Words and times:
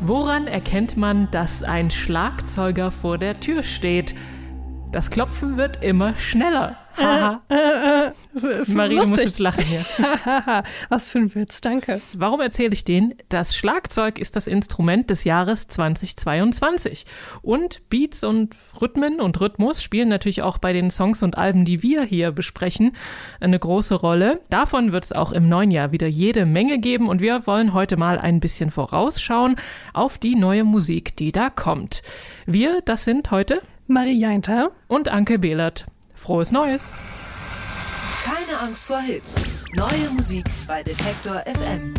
Woran 0.00 0.46
erkennt 0.46 0.96
man, 0.96 1.30
dass 1.30 1.62
ein 1.62 1.90
Schlagzeuger 1.90 2.90
vor 2.90 3.18
der 3.18 3.40
Tür 3.40 3.62
steht? 3.62 4.14
Das 4.92 5.10
Klopfen 5.10 5.56
wird 5.56 5.82
immer 5.82 6.16
schneller. 6.16 6.76
Haha. 6.96 7.42
Äh, 7.56 8.06
äh, 8.06 8.64
Marie, 8.68 8.96
du 8.96 9.06
musst 9.06 9.10
lustig. 9.10 9.26
jetzt 9.26 9.38
lachen 9.38 9.64
hier. 9.64 9.84
Was 10.88 11.08
für 11.08 11.18
ein 11.18 11.34
Witz, 11.34 11.60
danke. 11.60 12.00
Warum 12.12 12.40
erzähle 12.40 12.72
ich 12.72 12.84
den? 12.84 13.14
Das 13.28 13.56
Schlagzeug 13.56 14.18
ist 14.18 14.36
das 14.36 14.46
Instrument 14.46 15.10
des 15.10 15.24
Jahres 15.24 15.68
2022. 15.68 17.06
Und 17.42 17.88
Beats 17.88 18.24
und 18.24 18.54
Rhythmen 18.80 19.20
und 19.20 19.40
Rhythmus 19.40 19.82
spielen 19.82 20.08
natürlich 20.08 20.42
auch 20.42 20.58
bei 20.58 20.72
den 20.72 20.90
Songs 20.90 21.22
und 21.22 21.38
Alben, 21.38 21.64
die 21.64 21.82
wir 21.82 22.02
hier 22.02 22.32
besprechen, 22.32 22.92
eine 23.40 23.58
große 23.58 23.94
Rolle. 23.94 24.40
Davon 24.50 24.92
wird 24.92 25.04
es 25.04 25.12
auch 25.12 25.32
im 25.32 25.48
neuen 25.48 25.70
Jahr 25.70 25.92
wieder 25.92 26.06
jede 26.06 26.46
Menge 26.46 26.78
geben 26.78 27.08
und 27.08 27.20
wir 27.20 27.46
wollen 27.46 27.72
heute 27.72 27.96
mal 27.96 28.18
ein 28.18 28.40
bisschen 28.40 28.70
vorausschauen 28.70 29.56
auf 29.92 30.18
die 30.18 30.36
neue 30.36 30.64
Musik, 30.64 31.16
die 31.16 31.32
da 31.32 31.50
kommt. 31.50 32.02
Wir, 32.44 32.80
das 32.84 33.04
sind 33.04 33.30
heute 33.30 33.62
Marie 33.86 34.18
Jainter. 34.18 34.72
und 34.88 35.08
Anke 35.08 35.38
Behlert. 35.38 35.86
Frohes 36.16 36.50
Neues! 36.50 36.90
Keine 38.24 38.58
Angst 38.58 38.86
vor 38.86 39.00
Hits. 39.00 39.34
Neue 39.74 40.10
Musik 40.10 40.44
bei 40.66 40.82
Detektor 40.82 41.44
FM. 41.44 41.94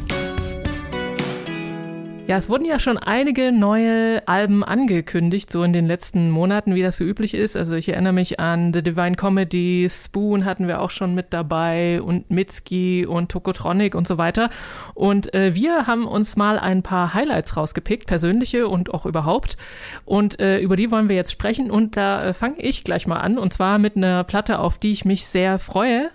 Ja, 2.28 2.36
es 2.36 2.50
wurden 2.50 2.66
ja 2.66 2.78
schon 2.78 2.98
einige 2.98 3.54
neue 3.54 4.22
Alben 4.28 4.62
angekündigt, 4.62 5.50
so 5.50 5.64
in 5.64 5.72
den 5.72 5.86
letzten 5.86 6.30
Monaten, 6.30 6.76
wie 6.76 6.82
das 6.82 6.98
so 6.98 7.06
üblich 7.06 7.34
ist. 7.34 7.56
Also 7.56 7.78
ich 7.78 7.88
erinnere 7.88 8.12
mich 8.12 8.38
an 8.38 8.74
The 8.74 8.84
Divine 8.84 9.16
Comedy, 9.16 9.88
Spoon 9.90 10.44
hatten 10.44 10.68
wir 10.68 10.82
auch 10.82 10.90
schon 10.90 11.16
mit 11.16 11.28
dabei 11.30 12.02
und 12.02 12.30
Mitski 12.30 13.06
und 13.06 13.32
Tokotronic 13.32 13.96
und 13.96 14.10
so 14.10 14.18
weiter. 14.18 14.50
Und 14.94 15.34
äh, 15.34 15.56
wir 15.56 15.88
haben 15.88 16.06
uns 16.06 16.36
mal 16.36 16.60
ein 16.60 16.84
paar 16.84 17.14
Highlights 17.14 17.56
rausgepickt, 17.56 18.08
persönliche 18.08 18.68
und 18.68 18.94
auch 18.94 19.06
überhaupt. 19.06 19.56
Und 20.04 20.38
äh, 20.42 20.60
über 20.60 20.76
die 20.76 20.92
wollen 20.92 21.08
wir 21.08 21.16
jetzt 21.16 21.32
sprechen. 21.32 21.72
Und 21.72 21.96
da 21.96 22.22
äh, 22.22 22.34
fange 22.34 22.60
ich 22.60 22.84
gleich 22.84 23.08
mal 23.08 23.22
an. 23.22 23.38
Und 23.38 23.54
zwar 23.54 23.80
mit 23.80 23.96
einer 23.96 24.26
Platte, 24.26 24.60
auf 24.60 24.78
die 24.78 24.92
ich 24.92 25.06
mich 25.06 25.28
sehr 25.28 25.60
freue. 25.60 26.10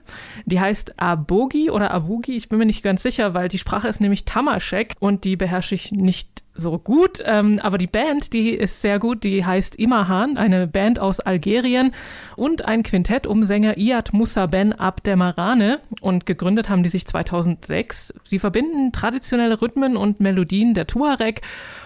Die 0.44 0.60
heißt 0.60 1.00
Abogi 1.00 1.70
oder 1.70 1.90
Abugi. 1.90 2.36
Ich 2.36 2.50
bin 2.50 2.58
mir 2.58 2.66
nicht 2.66 2.82
ganz 2.82 3.02
sicher, 3.02 3.32
weil 3.32 3.48
die 3.48 3.56
Sprache 3.56 3.88
ist 3.88 4.02
nämlich 4.02 4.26
Tamaschek 4.26 4.92
und 5.00 5.24
die 5.24 5.36
beherrsche 5.36 5.74
ich 5.74 5.90
nicht 6.02 6.42
so 6.54 6.78
gut. 6.78 7.22
Ähm, 7.24 7.58
aber 7.62 7.78
die 7.78 7.86
Band, 7.86 8.32
die 8.32 8.50
ist 8.50 8.82
sehr 8.82 8.98
gut. 8.98 9.24
Die 9.24 9.44
heißt 9.44 9.76
Imahan, 9.76 10.36
eine 10.36 10.66
Band 10.66 10.98
aus 10.98 11.20
Algerien 11.20 11.92
und 12.36 12.64
ein 12.64 12.82
Quintett 12.82 13.26
um 13.26 13.42
Sänger 13.42 13.78
Iyad 13.78 14.12
Musa 14.12 14.46
Ben 14.46 14.72
Abdemarane. 14.72 15.80
Und 16.00 16.26
gegründet 16.26 16.68
haben 16.68 16.82
die 16.82 16.88
sich 16.88 17.06
2006. 17.06 18.14
Sie 18.24 18.38
verbinden 18.38 18.92
traditionelle 18.92 19.60
Rhythmen 19.62 19.96
und 19.96 20.20
Melodien 20.20 20.74
der 20.74 20.86
Tuareg. 20.86 21.40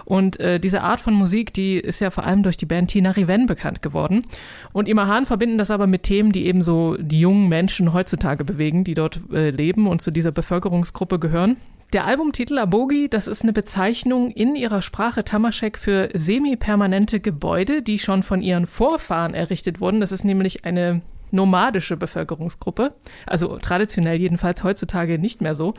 Und 0.05 0.41
äh, 0.41 0.59
diese 0.59 0.83
Art 0.83 1.01
von 1.01 1.15
Musik, 1.15 1.53
die 1.55 1.77
ist 1.79 2.01
ja 2.01 2.11
vor 2.11 2.25
allem 2.25 2.43
durch 2.43 2.57
die 2.57 2.67
Band 2.67 2.91
Tina 2.91 3.11
Riven 3.11 3.47
bekannt 3.47 3.83
geworden. 3.83 4.25
Und 4.73 4.89
Imahan 4.89 5.27
verbinden 5.27 5.59
das 5.59 5.71
aber 5.71 5.87
mit 5.87 6.03
Themen, 6.05 6.33
die 6.33 6.47
eben 6.47 6.63
so 6.63 6.97
die 6.99 7.21
jungen 7.21 7.49
Menschen 7.49 7.93
heutzutage 7.93 8.45
bewegen, 8.45 8.85
die 8.85 8.95
dort 8.95 9.21
äh, 9.33 9.51
leben 9.51 9.87
und 9.87 10.03
zu 10.03 10.11
dieser 10.11 10.33
Bevölkerungsgruppe 10.33 11.19
gehören. 11.19 11.57
Der 11.93 12.05
Albumtitel 12.05 12.59
Abogi, 12.59 13.09
das 13.09 13.29
ist 13.29 13.43
eine 13.43 13.53
Bezeichnung 13.53 14.33
in 14.33 14.57
ihrer 14.57 14.83
Sprache 14.83 15.23
Tamaschek 15.23 15.79
für 15.79 16.11
semi-permanente 16.13 17.21
Gebäude, 17.21 17.81
die 17.81 18.01
schon 18.01 18.25
von 18.25 18.43
ihren 18.43 18.67
Vorfahren 18.67 19.35
errichtet 19.35 19.81
wurden. 19.81 20.01
Das 20.01 20.11
ist 20.11 20.25
nämlich 20.25 20.65
eine 20.65 21.03
nomadische 21.31 21.97
Bevölkerungsgruppe, 21.97 22.95
also 23.27 23.59
traditionell 23.59 24.19
jedenfalls 24.19 24.63
heutzutage 24.65 25.19
nicht 25.19 25.41
mehr 25.41 25.55
so. 25.55 25.75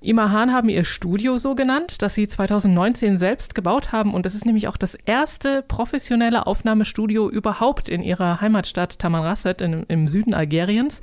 Imahan 0.00 0.52
haben 0.52 0.68
ihr 0.68 0.84
Studio 0.84 1.38
so 1.38 1.54
genannt, 1.54 2.02
das 2.02 2.14
sie 2.14 2.28
2019 2.28 3.18
selbst 3.18 3.54
gebaut 3.54 3.92
haben 3.92 4.14
und 4.14 4.26
das 4.26 4.34
ist 4.34 4.46
nämlich 4.46 4.68
auch 4.68 4.76
das 4.76 4.94
erste 4.94 5.62
professionelle 5.62 6.46
Aufnahmestudio 6.46 7.28
überhaupt 7.28 7.88
in 7.88 8.02
ihrer 8.02 8.40
Heimatstadt 8.40 8.98
Tamanrasset 8.98 9.60
im 9.60 10.08
Süden 10.08 10.34
Algeriens 10.34 11.00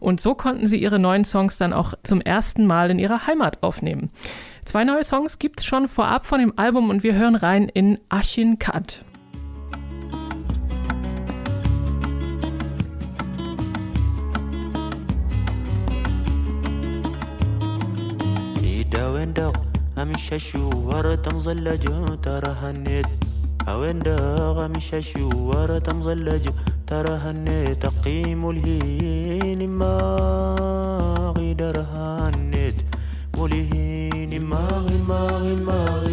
und 0.00 0.20
so 0.20 0.34
konnten 0.34 0.66
sie 0.66 0.80
ihre 0.80 0.98
neuen 0.98 1.24
Songs 1.24 1.56
dann 1.56 1.72
auch 1.72 1.94
zum 2.02 2.20
ersten 2.20 2.66
Mal 2.66 2.90
in 2.90 2.98
ihrer 2.98 3.26
Heimat 3.26 3.62
aufnehmen. 3.62 4.10
Zwei 4.64 4.84
neue 4.84 5.02
Songs 5.04 5.38
gibt's 5.38 5.64
schon 5.64 5.88
vorab 5.88 6.26
von 6.26 6.40
dem 6.40 6.52
Album 6.58 6.90
und 6.90 7.02
wir 7.02 7.14
hören 7.14 7.36
rein 7.36 7.68
in 7.68 7.98
Achin 8.10 8.58
Kat. 8.58 9.02
وين 19.18 19.32
داغ 19.32 19.52
امشي 19.98 20.34
الشوارع 20.34 21.14
تمظلج 21.14 21.84
ترى 22.22 22.52
هنيت. 22.62 23.06
وين 23.68 23.98
داغ 23.98 24.66
امشي 24.66 24.98
الشوارع 24.98 25.78
تمظلج 25.78 26.44
ترى 26.86 27.14
هنيت. 27.24 27.84
أقيم 27.84 28.50
الهين 28.50 29.68
ما 29.68 29.94
غير 31.38 31.80
هنيت. 31.80 32.74
والهين 33.38 34.42
ما 34.44 34.66
غي 34.86 34.98
ما 35.08 35.26
غي 35.42 35.54
ما 35.66 35.84
غي 36.02 36.07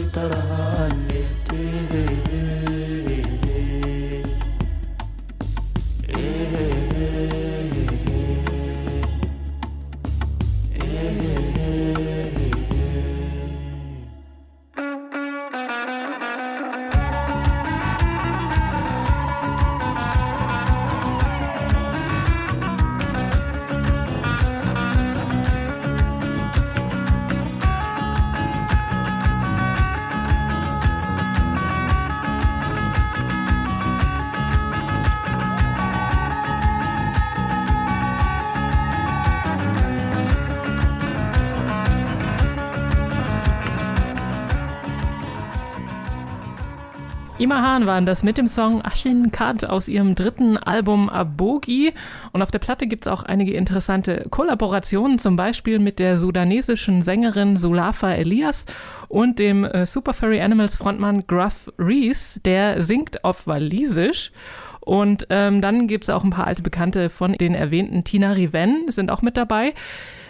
Imahan 47.45 47.85
waren 47.85 48.07
das 48.07 48.23
mit 48.23 48.39
dem 48.39 48.47
Song 48.47 48.83
Ashin 48.83 49.31
Kat 49.31 49.66
aus 49.66 49.88
ihrem 49.88 50.16
dritten 50.16 50.57
Album 50.57 51.09
Abogi. 51.09 51.94
Und 52.31 52.41
auf 52.41 52.50
der 52.50 52.57
Platte 52.57 52.88
gibt's 52.88 53.06
auch 53.06 53.22
einige 53.22 53.53
interessante 53.53 54.25
Kollaborationen, 54.31 55.19
zum 55.19 55.35
Beispiel 55.35 55.78
mit 55.78 56.00
der 56.00 56.17
sudanesischen 56.17 57.03
Sängerin 57.03 57.55
Sulafa 57.55 58.13
Elias 58.13 58.66
und 59.09 59.38
dem 59.38 59.63
äh, 59.63 59.85
Super 59.85 60.16
Furry 60.16 60.41
Animals 60.41 60.75
Frontmann 60.75 61.28
Gruff 61.28 61.72
Reese, 61.78 62.39
der 62.39 62.81
singt 62.81 63.23
auf 63.23 63.45
Walisisch. 63.45 64.31
Und 64.79 65.28
ähm, 65.29 65.61
dann 65.61 65.88
gibt's 65.88 66.09
auch 66.09 66.23
ein 66.23 66.31
paar 66.31 66.47
alte 66.47 66.63
Bekannte 66.63 67.11
von 67.11 67.34
den 67.34 67.53
erwähnten 67.53 68.03
Tina 68.03 68.31
Riven, 68.31 68.85
sind 68.88 69.11
auch 69.11 69.22
mit 69.22 69.38
dabei. 69.38 69.75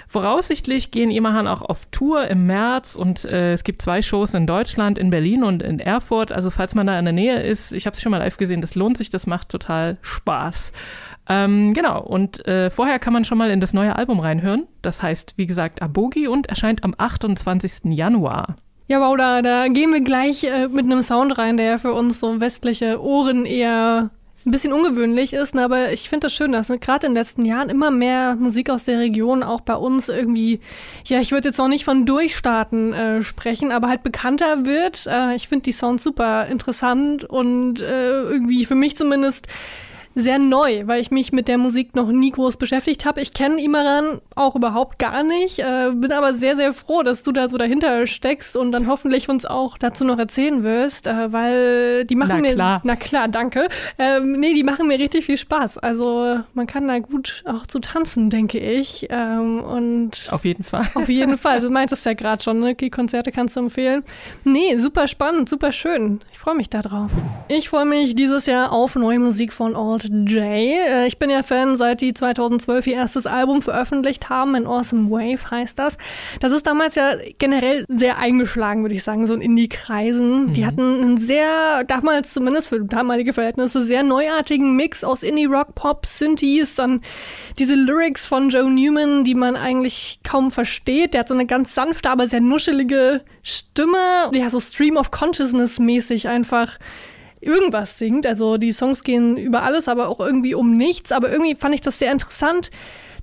Voraussichtlich 0.08 0.92
gehen 0.92 1.10
Imahan 1.12 1.48
auch 1.48 1.62
auf 1.62 1.88
Tour 1.92 2.28
im 2.28 2.46
März 2.46 2.96
und 2.96 3.26
äh, 3.26 3.54
es 3.54 3.64
gibt 3.64 3.82
zwei 3.82 4.02
Shows 4.02 4.34
in 4.34 4.48
Deutschland, 4.48 4.98
in 4.98 5.10
Berlin 5.10 5.44
und 5.44 5.64
in 5.64 5.80
Erfurt. 5.80 6.32
Also 6.32 6.52
falls 6.52 6.76
man 6.76 6.88
da 6.88 6.98
in 6.98 7.06
der 7.06 7.14
Nähe 7.14 7.42
ist, 7.42 7.74
ich 7.74 7.86
habe 7.86 7.96
es 7.96 8.02
schon 8.02 8.12
mal 8.12 8.20
live 8.20 8.38
gesehen, 8.38 8.62
das 8.62 8.76
lohnt 8.76 8.98
sich, 8.98 9.10
das 9.10 9.28
macht 9.28 9.50
total 9.50 9.98
Spaß. 10.02 10.72
Ähm, 11.28 11.74
genau, 11.74 12.02
und 12.02 12.46
äh, 12.48 12.70
vorher 12.70 13.00
kann 13.00 13.14
man 13.14 13.26
schon 13.26 13.38
mal 13.38 13.50
in 13.50 13.60
das 13.60 13.74
neue 13.74 13.96
Album 13.96 14.20
reinhören. 14.20 14.68
Das 14.82 15.02
heißt, 15.02 15.34
wie 15.38 15.48
gesagt, 15.48 15.82
Abogi 15.82 16.28
und 16.28 16.48
erscheint 16.48 16.84
am 16.84 16.94
28. 16.98 17.86
Januar. 17.86 18.56
Ja, 18.88 19.02
wow, 19.02 19.18
da, 19.18 19.42
da 19.42 19.68
gehen 19.68 19.92
wir 19.92 20.02
gleich 20.02 20.44
äh, 20.44 20.68
mit 20.68 20.86
einem 20.86 21.02
Sound 21.02 21.38
rein, 21.40 21.58
der 21.58 21.80
für 21.80 21.94
uns 21.94 22.20
so 22.20 22.40
westliche 22.40 23.02
Ohren 23.02 23.48
eher 23.48 24.12
ein 24.46 24.52
bisschen 24.52 24.74
ungewöhnlich 24.74 25.34
ist, 25.34 25.56
ne, 25.56 25.64
aber 25.64 25.92
ich 25.92 26.10
finde 26.10 26.28
das 26.28 26.34
schön, 26.34 26.52
dass 26.52 26.70
ne, 26.70 26.78
gerade 26.78 27.08
in 27.08 27.14
den 27.14 27.20
letzten 27.20 27.46
Jahren 27.46 27.70
immer 27.70 27.90
mehr 27.90 28.36
Musik 28.36 28.70
aus 28.70 28.84
der 28.86 29.00
Region 29.00 29.42
auch 29.42 29.62
bei 29.62 29.76
uns 29.76 30.08
irgendwie, 30.08 30.60
ja, 31.06 31.20
ich 31.20 31.32
würde 31.32 31.50
jetzt 31.50 31.58
noch 31.58 31.68
nicht 31.68 31.84
von 31.84 32.06
Durchstarten 32.06 32.94
äh, 32.94 33.24
sprechen, 33.24 33.72
aber 33.72 33.90
halt 33.90 34.04
bekannter 34.04 34.66
wird. 34.66 35.08
Äh, 35.08 35.36
ich 35.36 35.48
finde 35.48 35.64
die 35.64 35.72
Sounds 35.72 36.04
super 36.04 36.46
interessant 36.46 37.24
und 37.24 37.82
äh, 37.82 38.22
irgendwie 38.22 38.66
für 38.66 38.76
mich 38.76 38.96
zumindest 38.96 39.48
sehr 40.16 40.40
neu, 40.40 40.84
weil 40.88 41.02
ich 41.02 41.12
mich 41.12 41.34
mit 41.34 41.48
der 41.50 41.58
Musik 41.58 41.94
noch 41.94 42.10
nie 42.10 42.32
groß 42.32 42.56
beschäftigt 42.58 43.06
habe. 43.06 43.22
Ich 43.22 43.34
kenne 43.34 43.62
Imaran 43.62 44.22
auch 44.34 44.56
überhaupt 44.56 44.98
gar 44.98 45.24
nicht, 45.24 45.60
äh, 45.60 45.92
bin 45.94 46.12
aber 46.14 46.34
sehr, 46.34 46.56
sehr 46.56 46.74
froh, 46.74 47.04
dass 47.04 47.24
du 47.24 47.34
da 47.34 47.50
so 47.50 47.58
dahinter 47.58 48.08
steckst 48.08 48.56
und 48.56 48.72
dann 48.72 48.88
hoffentlich 48.88 49.28
uns 49.28 49.46
auch 49.46 49.78
dazu 49.78 50.06
noch 50.06 50.18
erzählen 50.18 50.64
wirst, 50.64 51.06
äh, 51.06 51.34
weil 51.34 52.06
die 52.06 52.16
machen 52.16 52.36
na 52.36 52.42
mir... 52.42 52.54
Klar. 52.54 52.82
Na 52.86 52.96
klar, 52.96 53.28
danke. 53.28 53.68
Ähm, 54.00 54.40
nee, 54.40 54.54
die 54.54 54.64
machen 54.64 54.88
mir 54.88 54.98
richtig 54.98 55.26
viel 55.26 55.38
Spaß. 55.38 55.80
Also 55.80 56.40
man 56.54 56.66
kann 56.66 56.88
da 56.88 57.00
gut 57.00 57.44
auch 57.46 57.68
zu 57.68 57.80
tanzen, 57.80 58.30
denke 58.30 58.58
ich. 58.58 59.08
Ähm, 59.10 59.62
und 59.62 60.30
Auf 60.32 60.46
jeden 60.46 60.64
Fall. 60.64 60.84
auf 60.94 61.10
jeden 61.10 61.38
Fall. 61.38 61.60
Du 61.60 61.70
meintest 61.70 62.06
ja 62.06 62.14
gerade 62.14 62.42
schon, 62.42 62.60
ne? 62.62 62.74
Die 62.76 62.90
Konzerte 62.90 63.34
kannst 63.34 63.58
du 63.58 63.60
empfehlen. 63.60 64.04
Nee, 64.46 64.78
super 64.78 65.10
spannend, 65.10 65.50
super 65.50 65.74
schön. 65.74 66.22
Ich 66.32 66.40
freue 66.40 66.56
mich 66.56 66.70
da 66.70 66.82
drauf. 66.82 67.12
Ich 67.50 67.68
freue 67.70 67.86
mich 67.86 68.16
dieses 68.16 68.46
Jahr 68.46 68.72
auf 68.72 68.96
neue 68.96 69.20
Musik 69.20 69.52
von 69.52 69.76
Alt 69.76 70.05
J. 70.08 70.42
Äh, 70.42 71.08
Ich 71.08 71.18
bin 71.18 71.30
ja 71.30 71.44
Fan, 71.44 71.78
seit 71.78 72.02
die 72.02 72.14
2012 72.14 72.88
ihr 72.88 72.96
erstes 72.96 73.26
Album 73.26 73.62
veröffentlicht 73.62 74.30
haben. 74.30 74.56
An 74.56 74.68
Awesome 74.68 75.10
Wave 75.10 75.50
heißt 75.50 75.78
das. 75.78 75.98
Das 76.40 76.52
ist 76.52 76.66
damals 76.66 76.96
ja 76.96 77.14
generell 77.38 77.86
sehr 77.88 78.18
eingeschlagen, 78.20 78.82
würde 78.84 78.96
ich 78.96 79.04
sagen, 79.04 79.28
so 79.28 79.34
in 79.34 79.42
Indie-Kreisen. 79.42 80.54
Die 80.54 80.66
hatten 80.66 81.02
einen 81.04 81.18
sehr, 81.18 81.84
damals 81.86 82.34
zumindest 82.34 82.68
für 82.70 82.84
damalige 82.84 83.34
Verhältnisse, 83.34 83.84
sehr 83.86 84.04
neuartigen 84.04 84.76
Mix 84.76 85.04
aus 85.04 85.24
Indie-Rock, 85.24 85.76
Pop, 85.76 86.06
Synthes, 86.06 86.76
dann 86.76 87.02
diese 87.60 87.76
Lyrics 87.76 88.26
von 88.26 88.50
Joe 88.50 88.70
Newman, 88.70 89.24
die 89.24 89.36
man 89.36 89.56
eigentlich 89.56 90.20
kaum 90.24 90.52
versteht. 90.52 91.14
Der 91.14 91.22
hat 91.22 91.28
so 91.28 91.34
eine 91.34 91.46
ganz 91.46 91.76
sanfte, 91.76 92.10
aber 92.10 92.28
sehr 92.28 92.42
nuschelige 92.42 93.22
Stimme. 93.44 94.32
Ja, 94.34 94.50
so 94.50 94.60
Stream 94.60 94.98
of 94.98 95.12
Consciousness 95.12 95.80
mäßig 95.80 96.28
einfach 96.28 96.78
irgendwas 97.46 97.98
singt. 97.98 98.26
Also 98.26 98.58
die 98.58 98.72
Songs 98.72 99.04
gehen 99.04 99.38
über 99.38 99.64
alles, 99.64 99.88
aber 99.88 100.10
auch 100.10 100.20
irgendwie 100.20 100.56
um 100.56 100.76
nichts. 100.78 101.12
Aber 101.12 101.32
irgendwie 101.32 101.56
fand 101.56 101.76
ich 101.76 101.82
das 101.82 102.00
sehr 102.00 102.12
interessant. 102.12 102.72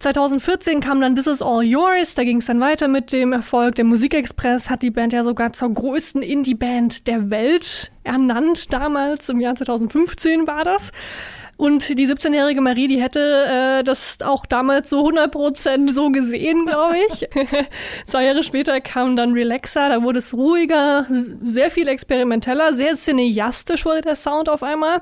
2014 0.03 0.81
kam 0.81 1.01
dann 1.01 1.15
This 1.15 1.29
Is 1.29 1.43
All 1.43 1.63
Yours, 1.63 2.17
da 2.17 2.25
ging 2.25 2.39
es 2.39 2.47
dann 2.47 2.59
weiter 2.59 2.89
mit 2.89 3.13
dem 3.13 3.33
Erfolg. 3.33 3.77
Der 3.77 3.85
Musikexpress 3.85 4.69
hat 4.69 4.83
die 4.83 4.91
Band 4.91 5.13
ja 5.13 5.23
sogar 5.23 5.53
zur 5.53 5.73
größten 5.73 6.23
Indie-Band 6.23 7.07
der 7.07 7.31
Welt 7.31 7.93
ernannt, 8.03 8.73
damals 8.73 9.29
im 9.29 9.39
Jahr 9.39 9.55
2015 9.55 10.49
war 10.49 10.65
das. 10.65 10.91
Und 11.57 11.89
die 11.97 12.09
17-jährige 12.09 12.61
Marie, 12.61 12.89
die 12.89 13.01
hätte 13.01 13.21
äh, 13.47 13.85
das 13.85 14.17
auch 14.25 14.45
damals 14.45 14.91
so 14.91 15.07
100% 15.07 15.93
so 15.93 16.11
gesehen, 16.11 16.67
glaube 16.67 16.97
ich. 17.09 17.29
Zwei 18.07 18.25
Jahre 18.25 18.43
später 18.43 18.81
kam 18.81 19.15
dann 19.15 19.35
Relaxer, 19.35 19.89
da 19.89 20.03
wurde 20.03 20.19
es 20.19 20.35
ruhiger, 20.35 21.07
sehr 21.45 21.71
viel 21.71 21.87
experimenteller, 21.87 22.75
sehr 22.75 22.97
cineastisch 22.97 23.85
wurde 23.85 24.01
der 24.01 24.17
Sound 24.17 24.49
auf 24.49 24.65
einmal. 24.65 25.01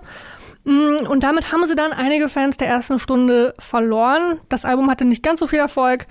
Mm, 0.64 1.06
Und 1.08 1.24
damit 1.24 1.52
haben 1.52 1.66
sie 1.66 1.74
dann 1.74 1.92
einige 1.92 2.28
Fans 2.28 2.56
der 2.56 2.68
ersten 2.68 2.98
Stunde 2.98 3.54
verloren. 3.58 4.40
Das 4.48 4.64
Album 4.64 4.90
hatte 4.90 5.04
nicht 5.04 5.22
ganz 5.22 5.40
so 5.40 5.46
viel 5.46 5.58
Erfolg. 5.58 6.06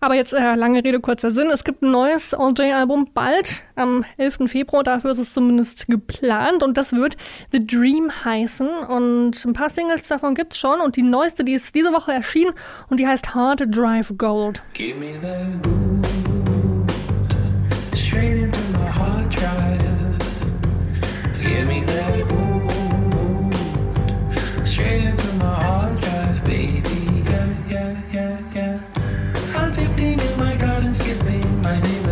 Aber 0.00 0.16
jetzt 0.16 0.32
äh, 0.32 0.56
lange 0.56 0.82
Rede, 0.82 0.98
kurzer 0.98 1.30
Sinn. 1.30 1.48
Es 1.52 1.62
gibt 1.62 1.82
ein 1.82 1.92
neues 1.92 2.34
All-J-Album 2.34 3.10
bald, 3.14 3.62
am 3.76 4.04
11. 4.16 4.38
Februar. 4.50 4.82
Dafür 4.82 5.12
ist 5.12 5.18
es 5.18 5.32
zumindest 5.32 5.86
geplant. 5.86 6.64
Und 6.64 6.76
das 6.76 6.92
wird 6.92 7.16
The 7.52 7.64
Dream 7.64 8.10
heißen. 8.24 8.68
Und 8.68 9.44
ein 9.44 9.52
paar 9.52 9.70
Singles 9.70 10.08
davon 10.08 10.34
gibt's 10.34 10.58
schon. 10.58 10.80
Und 10.80 10.96
die 10.96 11.02
neueste, 11.02 11.44
die 11.44 11.52
ist 11.52 11.72
diese 11.76 11.92
Woche 11.92 12.12
erschienen. 12.12 12.52
Und 12.88 12.98
die 12.98 13.06
heißt 13.06 13.32
Hard 13.36 13.62
Drive 13.68 14.12
Gold. 14.18 14.60
Give 14.74 14.98
me 14.98 15.12
that 15.20 15.62
groove 15.62 15.92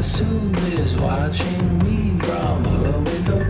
Sue 0.02 0.24
is 0.78 0.96
watching 0.96 1.78
me 1.80 2.18
from 2.20 2.64
her 2.64 3.00
window. 3.00 3.46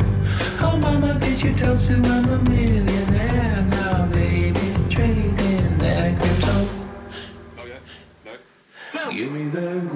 Oh, 0.61 0.77
mama, 0.83 1.17
did 1.21 1.41
you 1.41 1.55
tell 1.55 1.77
Sue 1.77 1.95
I'm 1.95 2.29
a 2.29 2.39
millionaire 2.51 3.63
now, 3.71 4.07
baby? 4.07 4.75
Trading 4.91 5.79
that 5.79 6.21
crypto. 6.21 6.69
Oh, 7.57 7.67
yeah? 7.67 7.79
No. 8.25 9.11
Give 9.13 9.31
me 9.31 9.45
that 9.51 9.95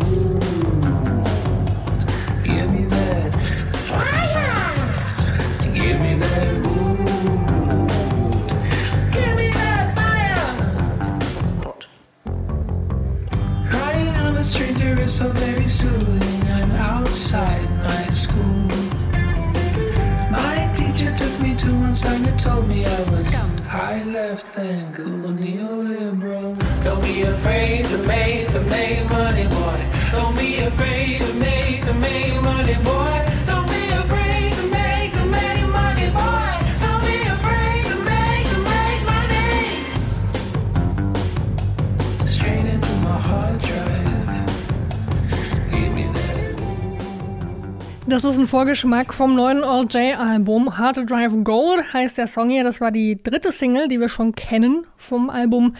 told 22.44 22.68
me 22.68 22.84
I 22.84 23.02
was 23.04 23.32
high 23.32 24.02
left 24.04 24.58
and 24.58 24.94
cool 24.94 25.30
neoliberal. 25.32 26.52
Don't 26.84 27.02
be 27.02 27.22
afraid 27.22 27.86
to 27.86 27.98
make 28.06 28.50
to 28.50 28.60
make 28.60 29.08
money, 29.08 29.46
boy. 29.48 29.80
Don't 30.12 30.36
be 30.36 30.58
afraid 30.58 31.03
Das 48.14 48.22
ist 48.22 48.38
ein 48.38 48.46
Vorgeschmack 48.46 49.12
vom 49.12 49.34
neuen 49.34 49.64
All-J-Album. 49.64 50.78
Hard 50.78 50.94
to 50.94 51.02
Drive 51.02 51.32
Gold 51.42 51.92
heißt 51.92 52.16
der 52.16 52.28
Song 52.28 52.48
hier. 52.48 52.62
Das 52.62 52.80
war 52.80 52.92
die 52.92 53.20
dritte 53.20 53.50
Single, 53.50 53.88
die 53.88 53.98
wir 53.98 54.08
schon 54.08 54.36
kennen 54.36 54.86
vom 54.96 55.30
Album 55.30 55.74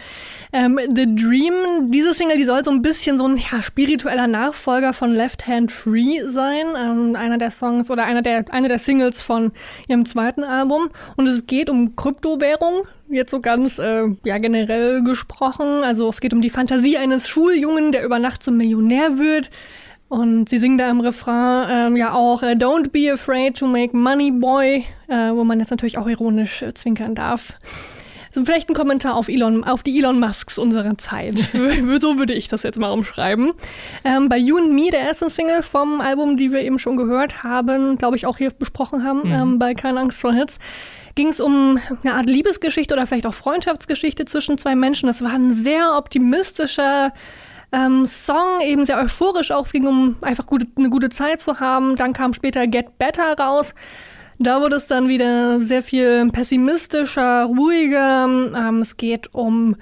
ähm, 0.51 0.77
The 0.93 1.15
Dream. 1.15 1.91
Diese 1.91 2.13
Single, 2.13 2.35
die 2.35 2.43
soll 2.43 2.61
so 2.65 2.71
ein 2.71 2.81
bisschen 2.81 3.17
so 3.17 3.25
ein 3.25 3.37
ja, 3.37 3.61
spiritueller 3.61 4.27
Nachfolger 4.27 4.91
von 4.91 5.13
Left 5.13 5.47
Hand 5.47 5.71
Free 5.71 6.27
sein. 6.27 6.65
Ähm, 6.77 7.15
einer 7.15 7.37
der 7.37 7.51
Songs 7.51 7.89
oder 7.89 8.03
einer 8.03 8.21
der, 8.21 8.43
eine 8.51 8.67
der 8.67 8.79
Singles 8.79 9.21
von 9.21 9.53
ihrem 9.87 10.05
zweiten 10.05 10.43
Album. 10.43 10.89
Und 11.15 11.27
es 11.27 11.47
geht 11.47 11.69
um 11.69 11.95
Kryptowährung. 11.95 12.85
Jetzt 13.07 13.31
so 13.31 13.39
ganz 13.39 13.79
äh, 13.79 14.09
ja, 14.25 14.39
generell 14.39 15.03
gesprochen. 15.03 15.85
Also 15.85 16.09
es 16.09 16.19
geht 16.19 16.33
um 16.33 16.41
die 16.41 16.49
Fantasie 16.49 16.97
eines 16.97 17.29
Schuljungen, 17.29 17.93
der 17.93 18.03
über 18.03 18.19
Nacht 18.19 18.43
zum 18.43 18.57
Millionär 18.57 19.17
wird. 19.19 19.49
Und 20.07 20.49
sie 20.49 20.59
singen 20.59 20.77
da 20.77 20.89
im 20.89 20.99
Refrain 20.99 21.67
ähm, 21.69 21.95
ja 21.95 22.13
auch 22.13 22.43
äh, 22.43 22.53
Don't 22.53 22.91
be 22.91 23.11
afraid 23.11 23.57
to 23.57 23.65
make 23.65 23.95
money, 23.95 24.31
boy, 24.31 24.85
äh, 25.07 25.31
wo 25.31 25.43
man 25.43 25.59
jetzt 25.59 25.71
natürlich 25.71 25.97
auch 25.97 26.07
ironisch 26.07 26.61
äh, 26.61 26.73
zwinkern 26.73 27.15
darf. 27.15 27.53
So, 28.31 28.43
vielleicht 28.43 28.69
ein 28.69 28.75
Kommentar 28.75 29.15
auf, 29.15 29.29
Elon, 29.29 29.63
auf 29.63 29.81
die 29.81 29.97
Elon 29.97 30.19
Musks 30.19 30.57
unserer 30.57 30.97
Zeit. 30.97 31.39
so 32.01 32.19
würde 32.19 32.33
ich 32.33 32.49
das 32.49 32.63
jetzt 32.63 32.77
mal 32.77 32.91
umschreiben. 32.91 33.53
Ähm, 34.03 34.29
bei 34.29 34.37
You 34.37 34.57
and 34.57 34.73
Me, 34.73 34.91
der 34.91 35.01
ersten 35.01 35.29
Single 35.29 35.63
vom 35.63 36.01
Album, 36.01 36.35
die 36.35 36.51
wir 36.51 36.61
eben 36.61 36.77
schon 36.77 36.97
gehört 36.97 37.43
haben, 37.43 37.97
glaube 37.97 38.17
ich 38.17 38.25
auch 38.25 38.37
hier 38.37 38.51
besprochen 38.51 39.03
haben, 39.03 39.23
ähm, 39.25 39.57
bei 39.57 39.73
Keine 39.73 40.01
Angst 40.01 40.19
vor 40.19 40.33
Hits, 40.33 40.59
ging 41.15 41.29
es 41.29 41.39
um 41.39 41.79
eine 42.03 42.13
Art 42.13 42.27
Liebesgeschichte 42.27 42.93
oder 42.93 43.07
vielleicht 43.07 43.25
auch 43.25 43.33
Freundschaftsgeschichte 43.33 44.25
zwischen 44.25 44.57
zwei 44.57 44.75
Menschen. 44.75 45.07
Das 45.07 45.23
war 45.23 45.31
ein 45.31 45.55
sehr 45.55 45.97
optimistischer 45.97 47.13
ähm, 47.75 48.05
Song, 48.05 48.61
eben 48.61 48.85
sehr 48.85 48.97
euphorisch 48.97 49.51
auch. 49.51 49.65
Es 49.65 49.73
ging 49.73 49.85
um 49.85 50.15
einfach 50.21 50.45
gute, 50.45 50.67
eine 50.77 50.89
gute 50.89 51.09
Zeit 51.09 51.41
zu 51.41 51.59
haben. 51.59 51.95
Dann 51.95 52.13
kam 52.13 52.33
später 52.33 52.67
Get 52.67 52.97
Better 52.97 53.33
raus. 53.37 53.73
Da 54.37 54.61
wurde 54.61 54.75
es 54.75 54.87
dann 54.87 55.07
wieder 55.07 55.61
sehr 55.61 55.81
viel 55.81 56.29
pessimistischer, 56.29 57.45
ruhiger. 57.45 58.25
Ähm, 58.25 58.81
es 58.81 58.97
geht 58.97 59.33
um 59.33 59.77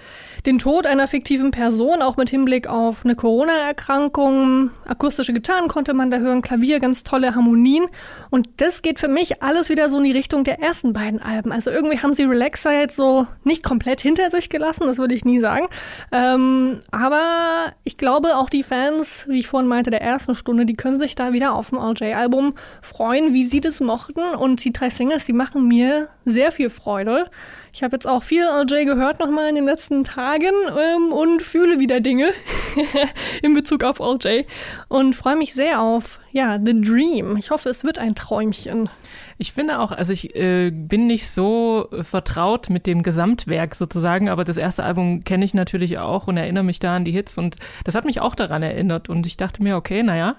den 0.45 0.59
Tod 0.59 0.85
einer 0.85 1.07
fiktiven 1.07 1.49
Person, 1.49 2.01
auch 2.03 2.17
mit 2.17 2.29
Hinblick 2.29 2.67
auf 2.67 3.03
eine 3.03 3.15
Corona-Erkrankung. 3.15 4.69
Akustische 4.85 5.33
Gitarren 5.33 5.69
konnte 5.69 5.95
man 5.95 6.11
da 6.11 6.17
hören, 6.17 6.43
Klavier, 6.43 6.79
ganz 6.79 7.03
tolle 7.03 7.33
Harmonien. 7.33 7.85
Und 8.29 8.47
das 8.57 8.83
geht 8.83 8.99
für 8.99 9.07
mich 9.07 9.41
alles 9.41 9.69
wieder 9.69 9.89
so 9.89 9.97
in 9.97 10.03
die 10.03 10.11
Richtung 10.11 10.43
der 10.43 10.59
ersten 10.61 10.93
beiden 10.93 11.21
Alben. 11.21 11.51
Also 11.51 11.71
irgendwie 11.71 11.99
haben 11.99 12.13
sie 12.13 12.23
Relaxer 12.23 12.73
jetzt 12.73 12.95
so 12.95 13.25
nicht 13.43 13.63
komplett 13.63 14.01
hinter 14.01 14.29
sich 14.29 14.49
gelassen, 14.49 14.85
das 14.85 14.97
würde 14.97 15.15
ich 15.15 15.25
nie 15.25 15.39
sagen. 15.39 15.67
Ähm, 16.11 16.81
aber 16.91 17.73
ich 17.83 17.97
glaube, 17.97 18.37
auch 18.37 18.49
die 18.49 18.63
Fans, 18.63 19.25
wie 19.27 19.39
ich 19.39 19.47
vorhin 19.47 19.69
meinte, 19.69 19.89
der 19.89 20.01
ersten 20.01 20.35
Stunde, 20.35 20.65
die 20.65 20.73
können 20.73 20.99
sich 20.99 21.15
da 21.15 21.33
wieder 21.33 21.53
auf 21.53 21.69
dem 21.69 21.79
RJ-Album 21.79 22.53
freuen, 22.81 23.33
wie 23.33 23.45
sie 23.45 23.61
das 23.61 23.79
mochten. 23.79 24.21
Und 24.43 24.63
die 24.65 24.73
drei 24.73 24.89
Singles, 24.89 25.25
die 25.25 25.33
machen 25.33 25.67
mir 25.69 26.09
sehr 26.25 26.51
viel 26.51 26.69
Freude. 26.69 27.29
Ich 27.71 27.81
habe 27.81 27.95
jetzt 27.95 28.05
auch 28.05 28.21
viel 28.21 28.43
RJ 28.43 28.83
gehört 28.83 29.19
nochmal 29.19 29.47
in 29.47 29.55
den 29.55 29.63
letzten 29.63 30.03
Tagen 30.03 30.51
ähm, 30.77 31.13
und 31.13 31.41
fühle 31.41 31.79
wieder 31.79 32.01
Dinge 32.01 32.27
in 33.41 33.53
Bezug 33.53 33.83
auf 33.85 34.01
RJ 34.01 34.43
und 34.89 35.15
freue 35.15 35.37
mich 35.37 35.53
sehr 35.53 35.81
auf, 35.81 36.19
ja, 36.31 36.59
The 36.63 36.79
Dream. 36.79 37.37
Ich 37.37 37.51
hoffe, 37.51 37.69
es 37.69 37.85
wird 37.85 37.99
ein 37.99 38.15
Träumchen. 38.15 38.89
Ich 39.37 39.53
finde 39.53 39.79
auch, 39.79 39.91
also 39.91 40.11
ich 40.11 40.35
äh, 40.35 40.71
bin 40.71 41.07
nicht 41.07 41.29
so 41.29 41.87
vertraut 42.01 42.69
mit 42.69 42.85
dem 42.85 43.01
Gesamtwerk 43.01 43.75
sozusagen, 43.75 44.29
aber 44.29 44.43
das 44.43 44.57
erste 44.57 44.83
Album 44.83 45.23
kenne 45.23 45.45
ich 45.45 45.53
natürlich 45.53 45.97
auch 45.99 46.27
und 46.27 46.35
erinnere 46.35 46.63
mich 46.63 46.79
da 46.79 46.97
an 46.97 47.05
die 47.05 47.11
Hits 47.11 47.37
und 47.37 47.55
das 47.85 47.95
hat 47.95 48.05
mich 48.05 48.19
auch 48.19 48.35
daran 48.35 48.61
erinnert 48.61 49.09
und 49.09 49.25
ich 49.25 49.37
dachte 49.37 49.63
mir, 49.63 49.77
okay, 49.77 50.03
naja, 50.03 50.35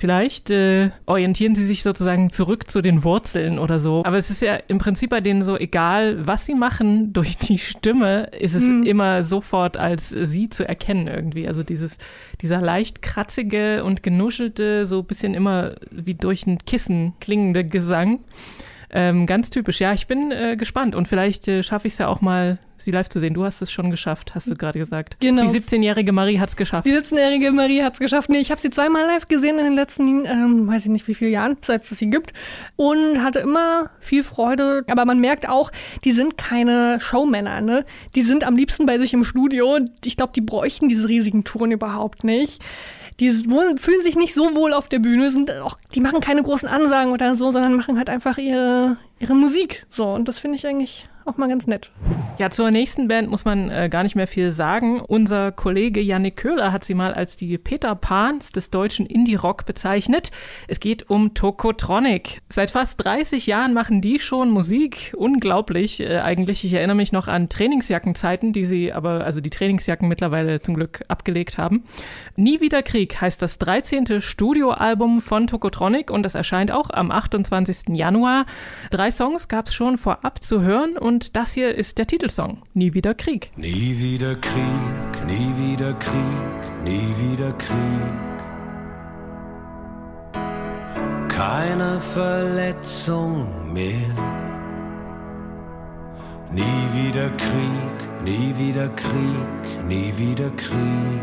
Vielleicht 0.00 0.48
äh, 0.48 0.92
orientieren 1.04 1.54
sie 1.54 1.66
sich 1.66 1.82
sozusagen 1.82 2.30
zurück 2.30 2.70
zu 2.70 2.80
den 2.80 3.04
Wurzeln 3.04 3.58
oder 3.58 3.78
so. 3.78 4.02
Aber 4.06 4.16
es 4.16 4.30
ist 4.30 4.40
ja 4.40 4.54
im 4.54 4.78
Prinzip 4.78 5.10
bei 5.10 5.20
denen 5.20 5.42
so, 5.42 5.58
egal 5.58 6.26
was 6.26 6.46
sie 6.46 6.54
machen, 6.54 7.12
durch 7.12 7.36
die 7.36 7.58
Stimme 7.58 8.28
ist 8.28 8.54
es 8.54 8.62
mhm. 8.62 8.84
immer 8.84 9.22
sofort 9.22 9.76
als 9.76 10.08
sie 10.08 10.48
zu 10.48 10.66
erkennen 10.66 11.06
irgendwie. 11.06 11.46
Also 11.46 11.62
dieses, 11.62 11.98
dieser 12.40 12.62
leicht 12.62 13.02
kratzige 13.02 13.84
und 13.84 14.02
genuschelte, 14.02 14.86
so 14.86 15.00
ein 15.00 15.04
bisschen 15.04 15.34
immer 15.34 15.74
wie 15.90 16.14
durch 16.14 16.46
ein 16.46 16.56
Kissen 16.64 17.12
klingende 17.20 17.62
Gesang. 17.66 18.20
Ähm, 18.92 19.26
ganz 19.26 19.50
typisch. 19.50 19.80
Ja, 19.80 19.92
ich 19.92 20.06
bin 20.06 20.32
äh, 20.32 20.56
gespannt 20.56 20.94
und 20.94 21.06
vielleicht 21.06 21.46
äh, 21.46 21.62
schaffe 21.62 21.86
ich 21.86 21.94
es 21.94 21.98
ja 21.98 22.08
auch 22.08 22.20
mal, 22.20 22.58
sie 22.76 22.90
live 22.90 23.08
zu 23.08 23.20
sehen. 23.20 23.34
Du 23.34 23.44
hast 23.44 23.62
es 23.62 23.70
schon 23.70 23.90
geschafft, 23.90 24.34
hast 24.34 24.50
du 24.50 24.56
gerade 24.56 24.78
gesagt. 24.78 25.16
Genau. 25.20 25.42
Die 25.42 25.60
17-jährige 25.60 26.12
Marie 26.12 26.40
hat 26.40 26.48
es 26.48 26.56
geschafft. 26.56 26.86
Die 26.86 26.92
17-jährige 26.92 27.52
Marie 27.52 27.82
hat 27.82 27.92
es 27.94 28.00
geschafft. 28.00 28.30
Nee, 28.30 28.38
ich 28.38 28.50
habe 28.50 28.60
sie 28.60 28.70
zweimal 28.70 29.06
live 29.06 29.28
gesehen 29.28 29.58
in 29.58 29.64
den 29.64 29.74
letzten, 29.74 30.26
ähm, 30.26 30.66
weiß 30.66 30.86
ich 30.86 30.90
nicht 30.90 31.06
wie 31.06 31.14
viele 31.14 31.30
Jahren, 31.30 31.56
seit 31.62 31.84
es 31.84 31.90
sie 31.90 32.10
gibt. 32.10 32.32
Und 32.76 33.22
hatte 33.22 33.38
immer 33.38 33.90
viel 34.00 34.24
Freude. 34.24 34.84
Aber 34.88 35.04
man 35.04 35.20
merkt 35.20 35.48
auch, 35.48 35.70
die 36.04 36.12
sind 36.12 36.36
keine 36.36 36.98
Showmänner, 37.00 37.60
ne? 37.60 37.84
Die 38.16 38.22
sind 38.22 38.44
am 38.44 38.56
liebsten 38.56 38.86
bei 38.86 38.96
sich 38.96 39.12
im 39.12 39.22
Studio. 39.22 39.78
Ich 40.04 40.16
glaube, 40.16 40.32
die 40.34 40.40
bräuchten 40.40 40.88
diese 40.88 41.06
riesigen 41.06 41.44
Touren 41.44 41.70
überhaupt 41.70 42.24
nicht 42.24 42.60
die 43.20 43.30
fühlen 43.30 44.02
sich 44.02 44.16
nicht 44.16 44.34
so 44.34 44.54
wohl 44.54 44.72
auf 44.72 44.88
der 44.88 44.98
Bühne, 44.98 45.30
sind 45.30 45.50
auch, 45.50 45.78
die 45.94 46.00
machen 46.00 46.20
keine 46.20 46.42
großen 46.42 46.68
Ansagen 46.68 47.12
oder 47.12 47.34
so, 47.34 47.52
sondern 47.52 47.76
machen 47.76 47.98
halt 47.98 48.08
einfach 48.08 48.38
ihre, 48.38 48.96
ihre 49.18 49.34
Musik. 49.34 49.86
So, 49.90 50.06
und 50.06 50.26
das 50.26 50.38
finde 50.38 50.56
ich 50.56 50.66
eigentlich 50.66 51.06
auch 51.30 51.36
mal 51.36 51.48
ganz 51.48 51.66
nett. 51.66 51.90
Ja, 52.38 52.50
zur 52.50 52.70
nächsten 52.70 53.06
Band 53.06 53.28
muss 53.28 53.44
man 53.44 53.70
äh, 53.70 53.88
gar 53.90 54.02
nicht 54.02 54.16
mehr 54.16 54.26
viel 54.26 54.50
sagen. 54.50 55.00
Unser 55.00 55.52
Kollege 55.52 56.00
Yannick 56.00 56.38
Köhler 56.38 56.72
hat 56.72 56.84
sie 56.84 56.94
mal 56.94 57.12
als 57.12 57.36
die 57.36 57.58
Peter 57.58 57.94
Pans 57.94 58.50
des 58.52 58.70
deutschen 58.70 59.04
Indie-Rock 59.04 59.66
bezeichnet. 59.66 60.30
Es 60.66 60.80
geht 60.80 61.10
um 61.10 61.34
Tokotronic. 61.34 62.40
Seit 62.48 62.70
fast 62.70 63.04
30 63.04 63.46
Jahren 63.46 63.74
machen 63.74 64.00
die 64.00 64.20
schon 64.20 64.50
Musik. 64.50 65.14
Unglaublich 65.18 66.00
äh, 66.00 66.20
eigentlich. 66.20 66.64
Ich 66.64 66.72
erinnere 66.72 66.96
mich 66.96 67.12
noch 67.12 67.28
an 67.28 67.50
Trainingsjackenzeiten, 67.50 68.54
die 68.54 68.64
sie 68.64 68.92
aber, 68.92 69.24
also 69.24 69.42
die 69.42 69.50
Trainingsjacken 69.50 70.08
mittlerweile 70.08 70.62
zum 70.62 70.74
Glück 70.74 71.04
abgelegt 71.08 71.58
haben. 71.58 71.84
Nie 72.36 72.60
wieder 72.62 72.82
Krieg 72.82 73.20
heißt 73.20 73.42
das 73.42 73.58
13. 73.58 74.22
Studioalbum 74.22 75.20
von 75.20 75.46
Tokotronic 75.46 76.10
und 76.10 76.22
das 76.22 76.34
erscheint 76.34 76.72
auch 76.72 76.88
am 76.88 77.10
28. 77.10 77.96
Januar. 77.96 78.46
Drei 78.90 79.10
Songs 79.10 79.48
gab 79.48 79.66
es 79.66 79.74
schon 79.74 79.98
vorab 79.98 80.42
zu 80.42 80.62
hören 80.62 80.96
und 80.96 81.19
das 81.36 81.52
hier 81.52 81.74
ist 81.74 81.98
der 81.98 82.06
Titelsong, 82.06 82.62
Nie 82.74 82.94
wieder 82.94 83.14
Krieg. 83.14 83.50
Nie 83.56 83.98
wieder 83.98 84.34
Krieg, 84.36 85.26
nie 85.26 85.52
wieder 85.56 85.94
Krieg, 85.94 86.82
nie 86.84 87.14
wieder 87.18 87.52
Krieg. 87.52 88.30
Keine 91.28 92.00
Verletzung 92.00 93.72
mehr. 93.72 94.14
Nie 96.52 96.84
wieder 96.94 97.30
Krieg, 97.30 98.24
nie 98.24 98.54
wieder 98.58 98.88
Krieg, 98.88 99.86
nie 99.86 100.12
wieder 100.18 100.50
Krieg. 100.50 101.20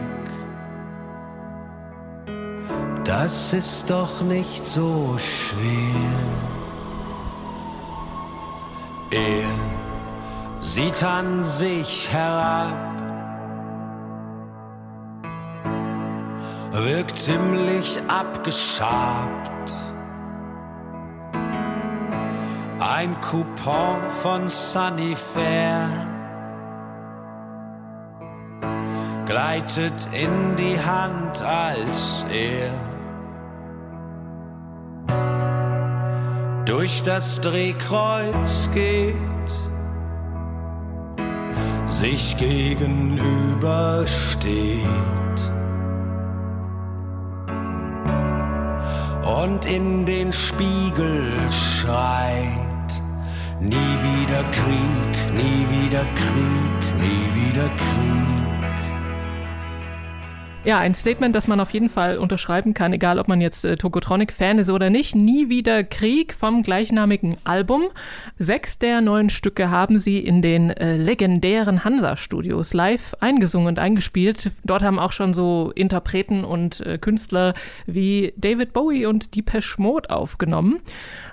Das 3.04 3.54
ist 3.54 3.90
doch 3.90 4.22
nicht 4.22 4.66
so 4.66 5.16
schwer. 5.18 6.48
Er 9.12 9.77
sieht 10.60 11.04
an 11.04 11.44
sich 11.44 12.12
herab, 12.12 12.74
wirkt 16.72 17.18
ziemlich 17.18 18.00
abgeschabt. 18.08 19.72
Ein 22.80 23.20
Coupon 23.22 24.10
von 24.22 24.48
Sunny 24.48 25.16
Fair 25.16 25.90
gleitet 29.26 30.08
in 30.12 30.56
die 30.56 30.80
Hand, 30.80 31.42
als 31.42 32.26
er 32.32 32.72
durch 36.66 37.04
das 37.04 37.40
Drehkreuz 37.42 38.70
geht 38.74 39.16
sich 41.98 42.38
gegenübersteht 42.38 43.18
und 49.26 49.66
in 49.66 50.06
den 50.06 50.32
Spiegel 50.32 51.34
schreit, 51.50 53.02
nie 53.60 53.74
wieder 53.76 54.44
Krieg, 54.52 55.34
nie 55.34 55.66
wieder 55.72 56.06
Krieg, 56.14 57.02
nie 57.02 57.34
wieder 57.34 57.68
Krieg. 57.70 58.47
Ja, 60.66 60.80
ein 60.80 60.94
Statement, 60.96 61.34
das 61.34 61.48
man 61.48 61.62
auf 61.62 61.70
jeden 61.70 61.88
Fall 61.88 62.18
unterschreiben 62.18 62.74
kann, 62.74 62.92
egal 62.92 63.20
ob 63.20 63.30
man 63.30 63.40
jetzt 63.40 63.64
äh, 63.64 63.78
Tokotronic-Fan 63.78 64.58
ist 64.60 64.70
oder 64.70 64.90
nicht. 64.90 65.16
Nie 65.16 65.48
wieder 65.48 65.86
Krieg 65.86 66.34
vom 66.34 66.62
gleichnamigen 66.62 67.38
Album. 67.46 67.84
Sechs 68.38 68.78
der 68.78 69.00
neun 69.00 69.30
Stücke 69.30 69.70
haben 69.72 69.98
sie 69.98 70.20
in 70.20 70.42
den 70.42 70.72
äh, 70.72 70.98
legendären 70.98 71.86
Hansa-Studios 71.86 72.74
live 72.74 73.16
eingesungen 73.22 73.70
und 73.70 73.80
eingespielt. 73.80 74.52
Dort 74.66 74.82
haben 74.82 75.00
auch 75.00 75.14
schon 75.14 75.34
so 75.34 75.72
Interpreten 75.74 76.44
und 76.44 76.82
äh, 76.82 76.98
Künstler 76.98 77.54
wie 77.86 78.34
David 78.36 78.74
Bowie 78.74 79.06
und 79.06 79.36
Depeche 79.36 79.82
Mode 79.82 80.10
aufgenommen. 80.10 80.82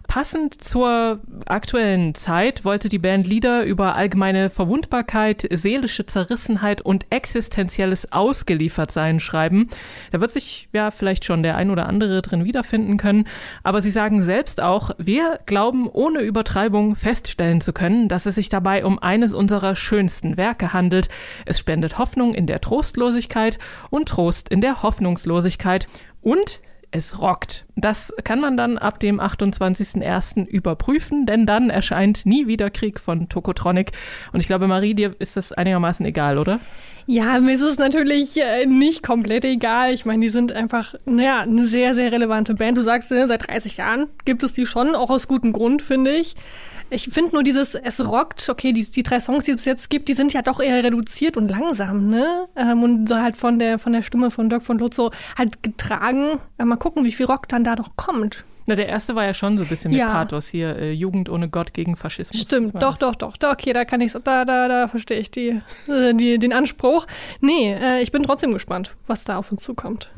Passend 0.07 0.63
zur 0.63 1.21
aktuellen 1.47 2.15
Zeit 2.15 2.65
wollte 2.65 2.89
die 2.89 2.99
Band 2.99 3.27
Lieder 3.27 3.65
über 3.65 3.97
allgemeine 3.97 4.51
Verwundbarkeit, 4.51 5.49
seelische 5.51 6.07
Zerrissenheit 6.07 6.83
und 6.83 7.07
existenzielles 7.11 8.13
Ausgeliefertsein 8.13 9.14
schreiben. 9.21 9.69
Da 10.13 10.21
wird 10.21 10.31
sich 10.31 10.69
ja 10.73 10.91
vielleicht 10.91 11.25
schon 11.25 11.43
der 11.43 11.57
ein 11.57 11.71
oder 11.71 11.87
andere 11.87 12.23
drin 12.23 12.45
wiederfinden 12.45 12.97
können. 12.97 13.27
Aber 13.63 13.83
sie 13.83 13.91
sagen 13.91 14.23
selbst 14.23 14.61
auch, 14.61 14.91
wir 14.99 15.41
glauben 15.47 15.89
ohne 15.89 16.21
Übertreibung 16.21 16.97
feststellen 16.97 17.61
zu 17.61 17.73
können, 17.73 18.09
dass 18.09 18.27
es 18.27 18.35
sich 18.35 18.49
dabei 18.49 18.85
um 18.85 18.99
eines 18.99 19.35
unserer 19.35 19.77
schönsten 19.77 20.37
Werke 20.37 20.73
handelt. 20.73 21.09
Es 21.47 21.59
spendet 21.59 21.99
Hoffnung 21.99 22.35
in 22.35 22.47
der 22.47 22.61
Trostlosigkeit 22.61 23.59
und 23.91 24.09
Trost 24.09 24.49
in 24.49 24.61
der 24.61 24.83
Hoffnungslosigkeit. 24.83 25.89
Und 26.21 26.61
es 26.95 27.21
rockt. 27.21 27.65
Das 27.75 28.15
kann 28.23 28.41
man 28.41 28.57
dann 28.57 28.79
ab 28.79 29.01
dem 29.01 29.21
28.01. 29.21 30.47
überprüfen, 30.47 31.27
denn 31.27 31.45
dann 31.45 31.69
erscheint 31.69 32.25
nie 32.25 32.47
wieder 32.47 32.71
Krieg 32.71 33.01
von 33.01 33.29
Tokotronic. 33.29 33.91
Und 34.33 34.39
ich 34.39 34.47
glaube, 34.47 34.69
Marie, 34.69 34.95
dir 34.95 35.17
ist 35.19 35.37
das 35.37 35.53
einigermaßen 35.53 36.07
egal, 36.07 36.39
oder? 36.39 36.61
Ja, 37.07 37.41
mir 37.41 37.55
ist 37.55 37.63
es 37.63 37.79
natürlich 37.79 38.41
äh, 38.41 38.67
nicht 38.67 39.03
komplett 39.03 39.45
egal. 39.45 39.93
Ich 39.93 40.05
meine, 40.05 40.21
die 40.21 40.31
sind 40.31 40.53
einfach, 40.53 40.95
naja, 41.05 41.41
eine 41.41 41.67
sehr, 41.67 41.97
sehr 41.97 42.13
relevante 42.13 42.55
Band. 42.55 42.79
Du 42.79 42.83
sagst, 42.83 43.11
äh, 43.11 43.27
seit 43.27 43.49
30 43.49 43.79
Jahren 43.79 44.07
gibt 44.25 44.45
es 44.45 44.53
die 44.53 44.65
schon, 44.65 44.95
auch 44.95 45.11
aus 45.11 45.27
gutem 45.27 45.53
Grund, 45.53 45.83
finde 45.83 46.13
ich. 46.13 46.37
Ich 46.91 47.09
finde 47.11 47.33
nur 47.35 47.43
dieses, 47.43 47.75
es 47.75 48.07
rockt, 48.07 48.49
okay, 48.49 48.73
die, 48.73 48.89
die 48.89 49.03
drei 49.03 49.19
Songs, 49.19 49.45
die 49.45 49.53
es 49.53 49.57
bis 49.57 49.65
jetzt 49.65 49.91
gibt, 49.91 50.09
die 50.09 50.15
sind 50.15 50.33
ja 50.33 50.43
doch 50.43 50.61
eher 50.61 50.85
reduziert 50.85 51.37
und 51.37 51.51
langsam, 51.51 52.09
ne? 52.09 52.47
Ähm, 52.57 52.83
und 52.83 53.09
so 53.09 53.17
halt 53.17 53.37
von 53.37 53.59
der, 53.59 53.79
von 53.79 53.93
der 53.93 54.03
Stimme 54.03 54.31
von 54.31 54.49
Dirk 54.49 54.63
von 54.63 54.79
Lutzow 54.79 55.13
halt 55.37 55.63
getragen. 55.63 56.41
Mal 56.63 56.77
gucken, 56.77 57.05
wie 57.05 57.13
viel 57.13 57.27
Rock 57.27 57.49
dann 57.49 57.65
da 57.65 57.75
noch 57.75 57.97
kommt. 57.97 58.45
Na, 58.67 58.75
der 58.77 58.89
erste 58.89 59.15
war 59.15 59.25
ja 59.25 59.35
schon 59.35 59.59
so 59.59 59.65
ein 59.65 59.69
bisschen 59.69 59.91
mit 59.91 60.01
ja. 60.01 60.11
Pathos 60.11 60.49
hier, 60.49 60.77
äh, 60.77 60.93
Jugend 60.93 61.29
ohne 61.29 61.49
Gott 61.51 61.75
gegen 61.75 61.97
Faschismus. 61.97 62.41
Stimmt, 62.41 62.83
doch, 62.83 62.97
doch, 62.97 63.15
doch, 63.15 63.37
doch, 63.37 63.53
okay, 63.53 63.75
da 63.75 63.85
kann 63.85 64.01
ich 64.01 64.13
da, 64.13 64.45
da, 64.45 64.69
da 64.69 64.89
verstehe 64.89 65.19
ich 65.19 65.31
die, 65.31 65.61
äh, 65.87 66.15
die, 66.15 66.39
den 66.39 66.53
Anspruch. 66.55 67.07
Nee, 67.41 67.75
äh, 67.75 68.01
ich 68.01 68.11
bin 68.11 68.23
trotzdem 68.23 68.53
gespannt, 68.53 68.95
was 69.07 69.25
da 69.25 69.37
auf 69.37 69.51
uns 69.51 69.63
zukommt. 69.63 70.11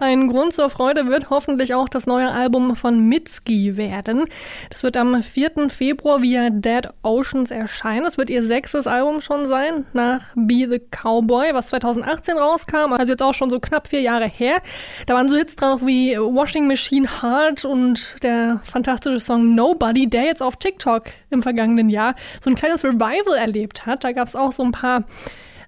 Ein 0.00 0.28
Grund 0.28 0.52
zur 0.52 0.68
Freude 0.68 1.06
wird 1.06 1.30
hoffentlich 1.30 1.74
auch 1.74 1.88
das 1.88 2.06
neue 2.06 2.30
Album 2.30 2.76
von 2.76 3.08
Mitski 3.08 3.78
werden. 3.78 4.26
Das 4.68 4.82
wird 4.82 4.98
am 4.98 5.22
4. 5.22 5.70
Februar 5.70 6.20
via 6.20 6.50
Dead 6.50 6.88
Oceans 7.02 7.50
erscheinen. 7.50 8.04
Das 8.04 8.18
wird 8.18 8.28
ihr 8.28 8.44
sechstes 8.44 8.86
Album 8.86 9.22
schon 9.22 9.46
sein, 9.46 9.86
nach 9.94 10.32
Be 10.34 10.66
the 10.70 10.80
Cowboy, 10.90 11.54
was 11.54 11.68
2018 11.68 12.36
rauskam, 12.36 12.92
also 12.92 13.12
jetzt 13.12 13.22
auch 13.22 13.34
schon 13.34 13.48
so 13.48 13.60
knapp 13.60 13.88
vier 13.88 14.02
Jahre 14.02 14.26
her. 14.26 14.60
Da 15.06 15.14
waren 15.14 15.28
so 15.28 15.36
Hits 15.36 15.56
drauf 15.56 15.80
wie 15.86 16.16
Washing 16.18 16.66
Machine 16.66 17.08
Heart 17.22 17.64
und 17.64 17.93
und 17.94 18.22
der 18.24 18.60
fantastische 18.64 19.20
Song 19.20 19.54
Nobody, 19.54 20.08
der 20.08 20.24
jetzt 20.24 20.42
auf 20.42 20.56
TikTok 20.56 21.04
im 21.30 21.42
vergangenen 21.42 21.90
Jahr 21.90 22.16
so 22.42 22.50
ein 22.50 22.56
kleines 22.56 22.82
Revival 22.82 23.36
erlebt 23.38 23.86
hat. 23.86 24.02
Da 24.02 24.10
gab 24.10 24.26
es 24.26 24.34
auch 24.34 24.50
so 24.50 24.64
ein 24.64 24.72
paar 24.72 25.04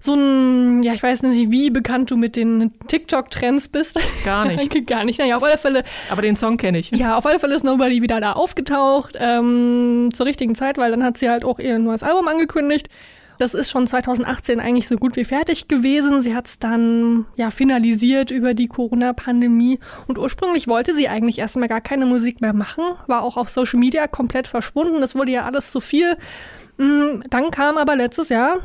so 0.01 0.15
ein, 0.15 0.83
ja, 0.83 0.93
ich 0.93 1.03
weiß 1.03 1.23
nicht, 1.23 1.51
wie 1.51 1.71
bekannt 1.71 2.11
du 2.11 2.17
mit 2.17 2.37
den 2.37 2.73
TikTok-Trends 2.89 3.69
bist. 3.69 3.97
Gar 4.25 4.47
nicht. 4.47 4.87
Gar 4.87 5.05
nicht. 5.05 5.19
Naja, 5.19 5.37
auf 5.37 5.43
alle 5.43 5.57
Fälle. 5.57 5.85
Aber 6.11 6.23
den 6.23 6.37
Song 6.37 6.57
kenne 6.57 6.79
ich. 6.79 6.91
Ja, 6.91 7.17
auf 7.17 7.27
alle 7.27 7.39
Fälle 7.39 7.55
ist 7.55 7.65
Nobody 7.65 8.03
wieder 8.03 8.21
da 8.21 8.33
aufgetaucht, 8.33 9.17
ähm, 9.19 10.11
zur 10.13 10.27
richtigen 10.27 10.55
Zeit, 10.55 10.79
weil 10.79 10.91
dann 10.91 11.03
hat 11.03 11.17
sie 11.17 11.31
halt 11.31 11.45
auch 11.45 11.59
ihr 11.59 11.79
neues 11.79 12.03
Album 12.03 12.29
angekündigt. 12.29 12.89
Das 13.39 13.55
ist 13.55 13.71
schon 13.71 13.87
2018 13.87 14.61
eigentlich 14.61 14.89
so 14.89 14.97
gut 14.97 15.17
wie 15.17 15.25
fertig 15.25 15.69
gewesen. 15.69 16.23
Sie 16.23 16.35
hat 16.35 16.47
es 16.47 16.59
dann 16.59 17.27
ja 17.37 17.51
finalisiert 17.51 18.31
über 18.31 18.55
die 18.55 18.69
Corona-Pandemie. 18.69 19.79
Und 20.07 20.19
ursprünglich 20.19 20.69
wollte 20.69 20.95
sie 20.95 21.09
eigentlich 21.09 21.39
erstmal 21.39 21.69
gar 21.69 21.81
keine 21.81 22.07
Musik 22.07 22.41
mehr 22.41 22.55
machen, 22.55 22.85
war 23.07 23.23
auch 23.23 23.37
auf 23.37 23.49
Social 23.49 23.79
Media 23.79 24.07
komplett 24.07 24.49
verschwunden. 24.49 25.01
Das 25.01 25.15
wurde 25.15 25.33
ja 25.33 25.45
alles 25.45 25.71
zu 25.71 25.81
viel. 25.81 26.17
Mm, 26.79 27.23
dann 27.31 27.51
kam 27.51 27.79
aber 27.79 27.97
letztes 27.97 28.29
Jahr 28.29 28.59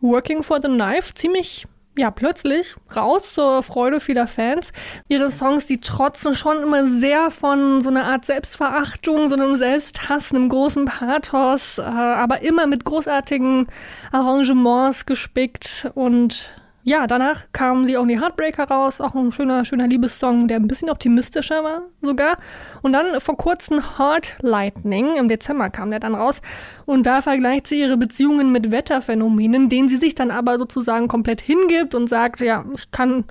Working 0.00 0.42
for 0.42 0.60
the 0.60 0.68
Knife 0.68 1.14
ziemlich 1.14 1.66
ja, 1.96 2.10
plötzlich 2.10 2.74
raus 2.94 3.34
zur 3.34 3.62
Freude 3.62 4.00
vieler 4.00 4.26
Fans. 4.26 4.72
Ihre 5.08 5.30
Songs, 5.30 5.66
die 5.66 5.78
trotzen 5.78 6.34
schon 6.34 6.62
immer 6.62 6.88
sehr 6.88 7.30
von 7.30 7.82
so 7.82 7.90
einer 7.90 8.04
Art 8.04 8.24
Selbstverachtung, 8.24 9.28
so 9.28 9.34
einem 9.34 9.56
Selbsthass, 9.56 10.32
einem 10.32 10.48
großen 10.48 10.86
Pathos, 10.86 11.78
äh, 11.78 11.82
aber 11.82 12.42
immer 12.42 12.66
mit 12.66 12.84
großartigen 12.84 13.66
Arrangements 14.10 15.04
gespickt 15.04 15.90
und 15.94 16.50
ja, 16.84 17.06
danach 17.06 17.44
kam 17.52 17.86
The 17.86 17.96
Only 17.96 18.16
Heartbreaker 18.16 18.64
raus, 18.64 19.00
auch 19.00 19.14
ein 19.14 19.30
schöner, 19.30 19.64
schöner 19.64 19.86
Liebessong, 19.86 20.48
der 20.48 20.56
ein 20.56 20.66
bisschen 20.66 20.90
optimistischer 20.90 21.62
war 21.62 21.82
sogar. 22.00 22.38
Und 22.82 22.92
dann 22.92 23.20
vor 23.20 23.36
kurzem 23.36 23.98
Heart 23.98 24.34
Lightning, 24.40 25.14
im 25.16 25.28
Dezember 25.28 25.70
kam 25.70 25.90
der 25.90 26.00
dann 26.00 26.16
raus. 26.16 26.42
Und 26.84 27.06
da 27.06 27.22
vergleicht 27.22 27.68
sie 27.68 27.80
ihre 27.80 27.96
Beziehungen 27.96 28.50
mit 28.50 28.72
Wetterphänomenen, 28.72 29.68
denen 29.68 29.88
sie 29.88 29.96
sich 29.96 30.16
dann 30.16 30.32
aber 30.32 30.58
sozusagen 30.58 31.06
komplett 31.06 31.40
hingibt 31.40 31.94
und 31.94 32.08
sagt, 32.08 32.40
ja, 32.40 32.64
ich 32.76 32.90
kann 32.90 33.24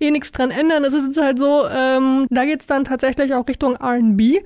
eh 0.00 0.10
nichts 0.10 0.32
dran 0.32 0.50
ändern. 0.50 0.84
Es 0.84 0.92
ist 0.92 1.16
halt 1.16 1.38
so, 1.38 1.64
ähm, 1.70 2.26
da 2.30 2.44
geht's 2.44 2.66
dann 2.66 2.82
tatsächlich 2.82 3.34
auch 3.34 3.46
Richtung 3.46 3.76
RB. 3.76 4.44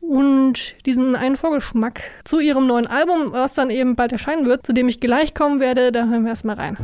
Und 0.00 0.76
diesen 0.86 1.16
einen 1.16 1.36
Vorgeschmack 1.36 2.02
zu 2.22 2.38
ihrem 2.38 2.68
neuen 2.68 2.86
Album, 2.86 3.32
was 3.32 3.54
dann 3.54 3.70
eben 3.70 3.96
bald 3.96 4.12
erscheinen 4.12 4.46
wird, 4.46 4.64
zu 4.64 4.72
dem 4.72 4.88
ich 4.88 5.00
gleich 5.00 5.34
kommen 5.34 5.58
werde, 5.58 5.90
da 5.90 6.06
hören 6.06 6.22
wir 6.22 6.30
erstmal 6.30 6.54
rein. 6.54 6.76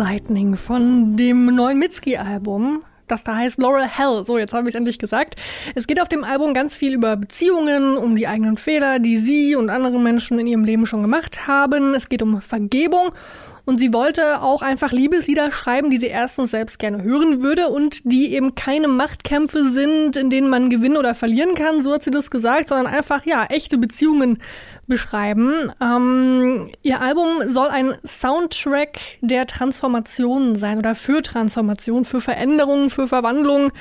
Lightning 0.00 0.56
von 0.56 1.14
dem 1.14 1.54
neuen 1.54 1.78
Mitski-Album. 1.78 2.82
Das 3.06 3.22
da 3.22 3.36
heißt 3.36 3.60
Laurel 3.60 3.86
Hell. 3.86 4.24
So, 4.24 4.38
jetzt 4.38 4.54
habe 4.54 4.66
ich 4.66 4.74
es 4.74 4.78
endlich 4.78 4.98
gesagt. 4.98 5.36
Es 5.74 5.86
geht 5.86 6.00
auf 6.00 6.08
dem 6.08 6.24
Album 6.24 6.54
ganz 6.54 6.74
viel 6.74 6.94
über 6.94 7.18
Beziehungen, 7.18 7.98
um 7.98 8.16
die 8.16 8.26
eigenen 8.26 8.56
Fehler, 8.56 8.98
die 8.98 9.18
sie 9.18 9.56
und 9.56 9.68
andere 9.68 10.00
Menschen 10.00 10.38
in 10.38 10.46
ihrem 10.46 10.64
Leben 10.64 10.86
schon 10.86 11.02
gemacht 11.02 11.46
haben. 11.46 11.92
Es 11.92 12.08
geht 12.08 12.22
um 12.22 12.40
Vergebung. 12.40 13.10
Und 13.64 13.78
sie 13.78 13.92
wollte 13.92 14.42
auch 14.42 14.62
einfach 14.62 14.92
Liebeslieder 14.92 15.50
schreiben, 15.50 15.90
die 15.90 15.98
sie 15.98 16.06
erstens 16.06 16.50
selbst 16.50 16.78
gerne 16.78 17.02
hören 17.02 17.42
würde 17.42 17.68
und 17.68 18.00
die 18.04 18.32
eben 18.32 18.54
keine 18.54 18.88
Machtkämpfe 18.88 19.68
sind, 19.70 20.16
in 20.16 20.30
denen 20.30 20.48
man 20.48 20.70
gewinnen 20.70 20.96
oder 20.96 21.14
verlieren 21.14 21.54
kann, 21.54 21.82
so 21.82 21.92
hat 21.92 22.02
sie 22.02 22.10
das 22.10 22.30
gesagt, 22.30 22.68
sondern 22.68 22.86
einfach, 22.86 23.26
ja, 23.26 23.44
echte 23.46 23.78
Beziehungen 23.78 24.38
beschreiben. 24.86 25.72
Ähm, 25.80 26.70
ihr 26.82 27.00
Album 27.00 27.48
soll 27.48 27.68
ein 27.68 27.96
Soundtrack 28.06 28.98
der 29.20 29.46
Transformation 29.46 30.56
sein 30.56 30.78
oder 30.78 30.94
für 30.94 31.22
Transformation, 31.22 32.04
für 32.04 32.20
Veränderungen, 32.20 32.90
für 32.90 33.08
Verwandlung. 33.08 33.72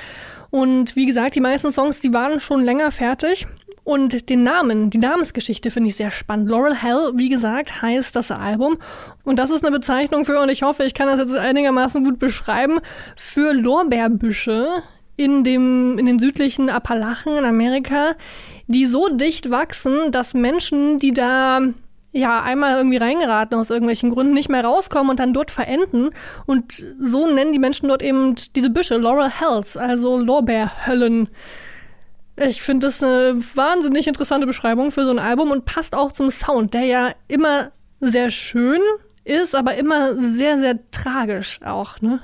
Und 0.52 0.96
wie 0.96 1.06
gesagt, 1.06 1.36
die 1.36 1.42
meisten 1.42 1.72
Songs, 1.72 2.00
die 2.00 2.14
waren 2.14 2.40
schon 2.40 2.64
länger 2.64 2.92
fertig. 2.92 3.46
Und 3.84 4.30
den 4.30 4.44
Namen, 4.44 4.90
die 4.90 4.98
Namensgeschichte 4.98 5.72
finde 5.72 5.90
ich 5.90 5.96
sehr 5.96 6.12
spannend. 6.12 6.50
Laurel 6.50 6.76
Hell, 6.76 7.12
wie 7.16 7.30
gesagt, 7.30 7.82
heißt 7.82 8.16
das 8.16 8.32
Album. 8.32 8.78
Und 9.24 9.40
das 9.40 9.50
ist 9.50 9.66
eine 9.66 9.76
Bezeichnung 9.76 10.26
für, 10.26 10.40
und 10.40 10.50
ich 10.50 10.64
hoffe, 10.64 10.84
ich 10.84 10.94
kann 10.94 11.08
das 11.08 11.20
jetzt 11.20 11.36
einigermaßen 11.36 12.04
gut 12.04 12.20
beschreiben, 12.20 12.80
für 13.16 13.54
Lorbeerbüsche 13.54 14.84
in, 15.16 15.44
dem, 15.44 15.98
in 15.98 16.06
den 16.06 16.20
südlichen 16.20 16.70
Appalachen 16.70 17.36
in 17.36 17.46
Amerika, 17.46 18.16
die 18.68 18.86
so 18.86 19.10
dicht 19.10 19.50
wachsen, 19.50 20.12
dass 20.12 20.34
Menschen, 20.34 21.00
die 21.00 21.12
da 21.12 21.60
ja 22.12 22.42
einmal 22.42 22.78
irgendwie 22.78 22.98
reingeraten 22.98 23.58
aus 23.58 23.70
irgendwelchen 23.70 24.10
Gründen, 24.10 24.34
nicht 24.34 24.50
mehr 24.50 24.64
rauskommen 24.64 25.12
und 25.12 25.20
dann 25.20 25.34
dort 25.34 25.52
verenden. 25.52 26.10
Und 26.46 26.86
so 27.02 27.28
nennen 27.28 27.54
die 27.54 27.60
Menschen 27.60 27.90
dort 27.90 28.02
eben 28.02 28.36
diese 28.56 28.70
Büsche 28.70 28.98
Laurel 28.98 29.30
Hells, 29.30 29.78
also 29.78 30.18
Lorbeerhöllen. 30.18 31.30
Ich 32.48 32.62
finde 32.62 32.88
das 32.88 33.04
eine 33.04 33.38
wahnsinnig 33.56 34.08
interessante 34.08 34.48
Beschreibung 34.48 34.92
für 34.92 35.04
so 35.04 35.12
ein 35.12 35.20
Album 35.20 35.52
und 35.52 35.66
passt 35.66 35.94
auch 35.94 36.12
zum 36.12 36.32
Sound, 36.32 36.74
der 36.74 36.84
ja 36.84 37.12
immer 37.28 37.72
sehr 38.00 38.32
schön 38.32 38.80
ist, 39.26 39.56
aber 39.56 39.76
immer 39.76 40.20
sehr, 40.20 40.58
sehr 40.58 40.80
tragisch 40.92 41.60
auch, 41.64 42.00
ne? 42.02 42.22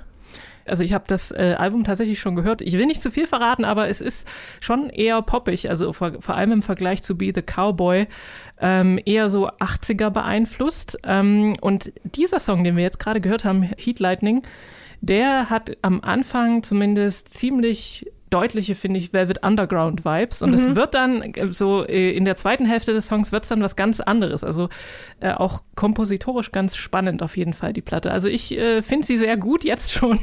Also 0.67 0.83
ich 0.83 0.93
habe 0.93 1.03
das 1.05 1.31
äh, 1.31 1.55
Album 1.59 1.83
tatsächlich 1.83 2.19
schon 2.19 2.35
gehört. 2.35 2.61
Ich 2.61 2.73
will 2.73 2.87
nicht 2.87 3.01
zu 3.01 3.11
viel 3.11 3.27
verraten, 3.27 3.65
aber 3.65 3.87
es 3.87 4.01
ist 4.01 4.27
schon 4.59 4.89
eher 4.89 5.21
poppig, 5.21 5.69
also 5.69 5.93
vor, 5.93 6.13
vor 6.19 6.35
allem 6.35 6.53
im 6.53 6.63
Vergleich 6.63 7.03
zu 7.03 7.15
Be 7.15 7.31
the 7.35 7.43
Cowboy, 7.43 8.07
ähm, 8.59 8.99
eher 9.05 9.29
so 9.29 9.47
80er 9.47 10.09
beeinflusst. 10.09 10.97
Ähm, 11.03 11.55
und 11.61 11.91
dieser 12.03 12.39
Song, 12.39 12.63
den 12.63 12.77
wir 12.77 12.83
jetzt 12.83 12.99
gerade 12.99 13.21
gehört 13.21 13.45
haben, 13.45 13.69
Heat 13.77 13.99
Lightning, 13.99 14.41
der 15.01 15.51
hat 15.51 15.77
am 15.83 16.01
Anfang 16.01 16.63
zumindest 16.63 17.37
ziemlich 17.37 18.07
deutliche, 18.29 18.75
finde 18.75 18.99
ich, 18.99 19.13
Velvet 19.13 19.45
Underground 19.45 20.03
Vibes. 20.03 20.41
Und 20.41 20.53
es 20.53 20.75
wird 20.75 20.93
dann 20.93 21.21
äh, 21.21 21.51
so 21.51 21.85
äh, 21.85 22.11
in 22.11 22.25
der 22.25 22.35
zweiten 22.35 22.65
Hälfte 22.65 22.93
des 22.93 23.07
Songs 23.07 23.31
wird 23.31 23.43
es 23.43 23.49
dann 23.49 23.61
was 23.61 23.75
ganz 23.75 23.99
anderes. 23.99 24.43
Also 24.43 24.69
äh, 25.19 25.31
auch 25.31 25.61
kompositorisch 25.75 26.51
ganz 26.51 26.75
spannend 26.75 27.21
auf 27.21 27.37
jeden 27.37 27.53
Fall 27.53 27.73
die 27.73 27.81
Platte. 27.81 28.11
Also 28.11 28.27
ich 28.27 28.57
äh, 28.57 28.81
finde 28.81 29.05
sie 29.05 29.17
sehr 29.17 29.37
gut 29.37 29.63
jetzt 29.63 29.93
schon. 29.93 30.19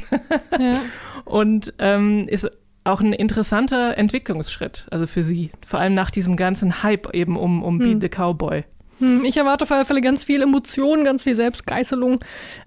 Ja. 0.59 0.81
Und 1.25 1.73
ähm, 1.79 2.27
ist 2.27 2.49
auch 2.83 2.99
ein 2.99 3.13
interessanter 3.13 3.97
Entwicklungsschritt, 3.97 4.87
also 4.91 5.07
für 5.07 5.23
sie. 5.23 5.51
Vor 5.65 5.79
allem 5.79 5.93
nach 5.93 6.11
diesem 6.11 6.35
ganzen 6.35 6.83
Hype 6.83 7.13
eben 7.13 7.37
um, 7.37 7.63
um 7.63 7.79
Beat 7.79 8.01
the 8.01 8.09
Cowboy. 8.09 8.65
Hm, 8.99 9.23
Ich 9.25 9.37
erwarte 9.37 9.63
auf 9.63 9.71
alle 9.71 9.85
Fälle 9.85 10.01
ganz 10.01 10.25
viel 10.25 10.41
Emotion, 10.41 11.03
ganz 11.03 11.23
viel 11.23 11.35
Selbstgeißelung, 11.35 12.19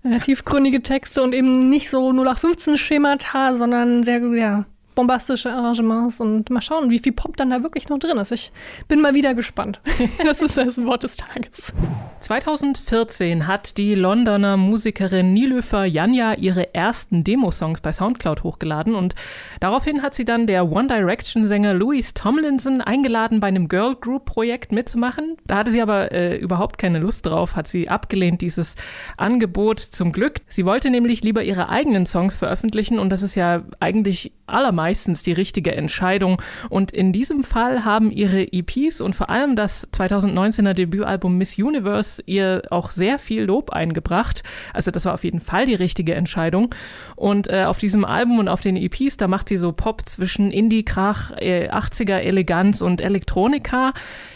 äh, 0.04 0.18
tiefgründige 0.18 0.82
Texte 0.82 1.22
und 1.22 1.34
eben 1.34 1.68
nicht 1.68 1.90
so 1.90 2.12
nur 2.12 2.24
nach 2.24 2.38
15 2.38 2.78
Schemata, 2.78 3.56
sondern 3.56 4.02
sehr, 4.02 4.20
ja, 4.34 4.64
bombastische 4.96 5.52
Arrangements 5.52 6.20
und 6.20 6.50
mal 6.50 6.60
schauen, 6.60 6.90
wie 6.90 6.98
viel 6.98 7.12
Pop 7.12 7.36
dann 7.36 7.50
da 7.50 7.62
wirklich 7.62 7.88
noch 7.88 7.98
drin 7.98 8.16
ist. 8.16 8.32
Ich 8.32 8.50
bin 8.88 9.00
mal 9.00 9.14
wieder 9.14 9.34
gespannt. 9.34 9.80
das 10.24 10.42
ist 10.42 10.56
das 10.56 10.82
Wort 10.84 11.04
des 11.04 11.16
Tages. 11.16 11.72
2014 12.20 13.46
hat 13.46 13.76
die 13.76 13.94
Londoner 13.94 14.56
Musikerin 14.56 15.34
Nilüfer 15.34 15.84
Janja 15.84 16.32
ihre 16.32 16.74
ersten 16.74 17.22
Demosongs 17.22 17.82
bei 17.82 17.92
Soundcloud 17.92 18.42
hochgeladen 18.42 18.94
und 18.94 19.14
daraufhin 19.60 20.02
hat 20.02 20.14
sie 20.14 20.24
dann 20.24 20.46
der 20.46 20.72
One 20.72 20.88
Direction 20.88 21.44
Sänger 21.44 21.74
Louis 21.74 22.14
Tomlinson 22.14 22.80
eingeladen, 22.80 23.38
bei 23.38 23.48
einem 23.48 23.68
Girl 23.68 23.94
Group 23.94 24.24
Projekt 24.24 24.72
mitzumachen. 24.72 25.36
Da 25.46 25.58
hatte 25.58 25.70
sie 25.70 25.82
aber 25.82 26.10
äh, 26.10 26.36
überhaupt 26.36 26.78
keine 26.78 26.98
Lust 26.98 27.26
drauf, 27.26 27.54
hat 27.54 27.68
sie 27.68 27.88
abgelehnt, 27.88 28.40
dieses 28.40 28.76
Angebot 29.18 29.78
zum 29.78 30.12
Glück. 30.12 30.40
Sie 30.48 30.64
wollte 30.64 30.88
nämlich 30.88 31.22
lieber 31.22 31.42
ihre 31.42 31.68
eigenen 31.68 32.06
Songs 32.06 32.36
veröffentlichen 32.36 32.98
und 32.98 33.10
das 33.10 33.22
ist 33.22 33.34
ja 33.34 33.62
eigentlich 33.78 34.32
allermeistens 34.46 35.22
die 35.22 35.32
richtige 35.32 35.74
Entscheidung. 35.74 36.40
Und 36.68 36.92
in 36.92 37.12
diesem 37.12 37.44
Fall 37.44 37.84
haben 37.84 38.10
ihre 38.10 38.42
EPs 38.52 39.00
und 39.00 39.14
vor 39.14 39.30
allem 39.30 39.56
das 39.56 39.88
2019er 39.92 40.72
Debütalbum 40.72 41.36
Miss 41.36 41.58
Universe 41.58 42.22
ihr 42.26 42.62
auch 42.70 42.90
sehr 42.90 43.18
viel 43.18 43.42
Lob 43.42 43.70
eingebracht. 43.70 44.42
Also 44.72 44.90
das 44.90 45.04
war 45.04 45.14
auf 45.14 45.24
jeden 45.24 45.40
Fall 45.40 45.66
die 45.66 45.74
richtige 45.74 46.14
Entscheidung. 46.14 46.74
Und 47.16 47.48
äh, 47.48 47.64
auf 47.64 47.78
diesem 47.78 48.04
Album 48.04 48.38
und 48.38 48.48
auf 48.48 48.60
den 48.60 48.76
EPs, 48.76 49.16
da 49.16 49.28
macht 49.28 49.48
sie 49.48 49.56
so 49.56 49.72
Pop 49.72 50.08
zwischen 50.08 50.50
Indie, 50.50 50.84
Krach, 50.84 51.32
äh, 51.38 51.68
80er 51.70 52.18
Eleganz 52.18 52.80
und 52.80 53.00
Elektronika. 53.00 53.92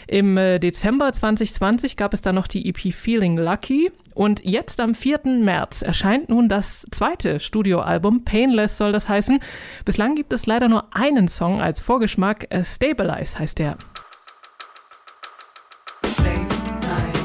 Im 0.07 0.37
äh, 0.37 0.59
Dezember 0.59 1.11
2020 1.11 1.97
gab 1.97 2.13
es 2.13 2.21
dann 2.21 2.35
noch 2.35 2.47
die 2.47 2.67
EP 2.67 2.93
Feeling 2.93 3.37
Lucky. 3.37 3.91
Und 4.13 4.43
jetzt 4.43 4.79
am 4.79 4.95
4. 4.95 5.21
März 5.25 5.81
erscheint 5.81 6.29
nun 6.29 6.49
das 6.49 6.85
zweite 6.91 7.39
Studioalbum, 7.39 8.23
Painless 8.25 8.77
soll 8.77 8.91
das 8.91 9.09
heißen. 9.09 9.39
Bislang 9.85 10.15
gibt 10.15 10.33
es 10.33 10.45
leider 10.45 10.67
nur 10.67 10.95
einen 10.95 11.27
Song 11.27 11.61
als 11.61 11.81
Vorgeschmack, 11.81 12.47
äh, 12.49 12.63
Stabilize 12.63 13.39
heißt 13.39 13.59
der. 13.59 13.77
Late 16.23 16.85
night, 16.87 17.21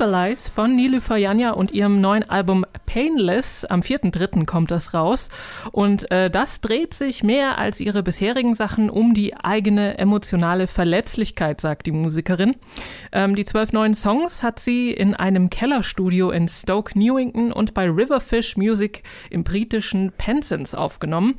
stabilize. 0.00 0.50
Von 0.50 0.76
Nilüfer 0.76 1.16
Janja 1.16 1.50
und 1.50 1.72
ihrem 1.72 2.00
neuen 2.00 2.28
Album 2.28 2.64
Painless. 2.86 3.66
Am 3.66 3.82
4.3. 3.82 4.46
kommt 4.46 4.70
das 4.70 4.94
raus. 4.94 5.28
Und 5.72 6.10
äh, 6.10 6.30
das 6.30 6.62
dreht 6.62 6.94
sich 6.94 7.22
mehr 7.22 7.58
als 7.58 7.80
ihre 7.80 8.02
bisherigen 8.02 8.54
Sachen 8.54 8.88
um 8.88 9.12
die 9.12 9.36
eigene 9.36 9.98
emotionale 9.98 10.68
Verletzlichkeit, 10.68 11.60
sagt 11.60 11.86
die 11.86 11.92
Musikerin. 11.92 12.56
Ähm, 13.12 13.34
die 13.34 13.44
zwölf 13.44 13.72
neuen 13.72 13.92
Songs 13.92 14.42
hat 14.42 14.58
sie 14.58 14.90
in 14.90 15.14
einem 15.14 15.50
Kellerstudio 15.50 16.30
in 16.30 16.48
Stoke 16.48 16.98
Newington 16.98 17.52
und 17.52 17.74
bei 17.74 17.84
Riverfish 17.84 18.56
Music 18.56 19.02
im 19.28 19.44
britischen 19.44 20.12
Penzance 20.12 20.78
aufgenommen. 20.78 21.34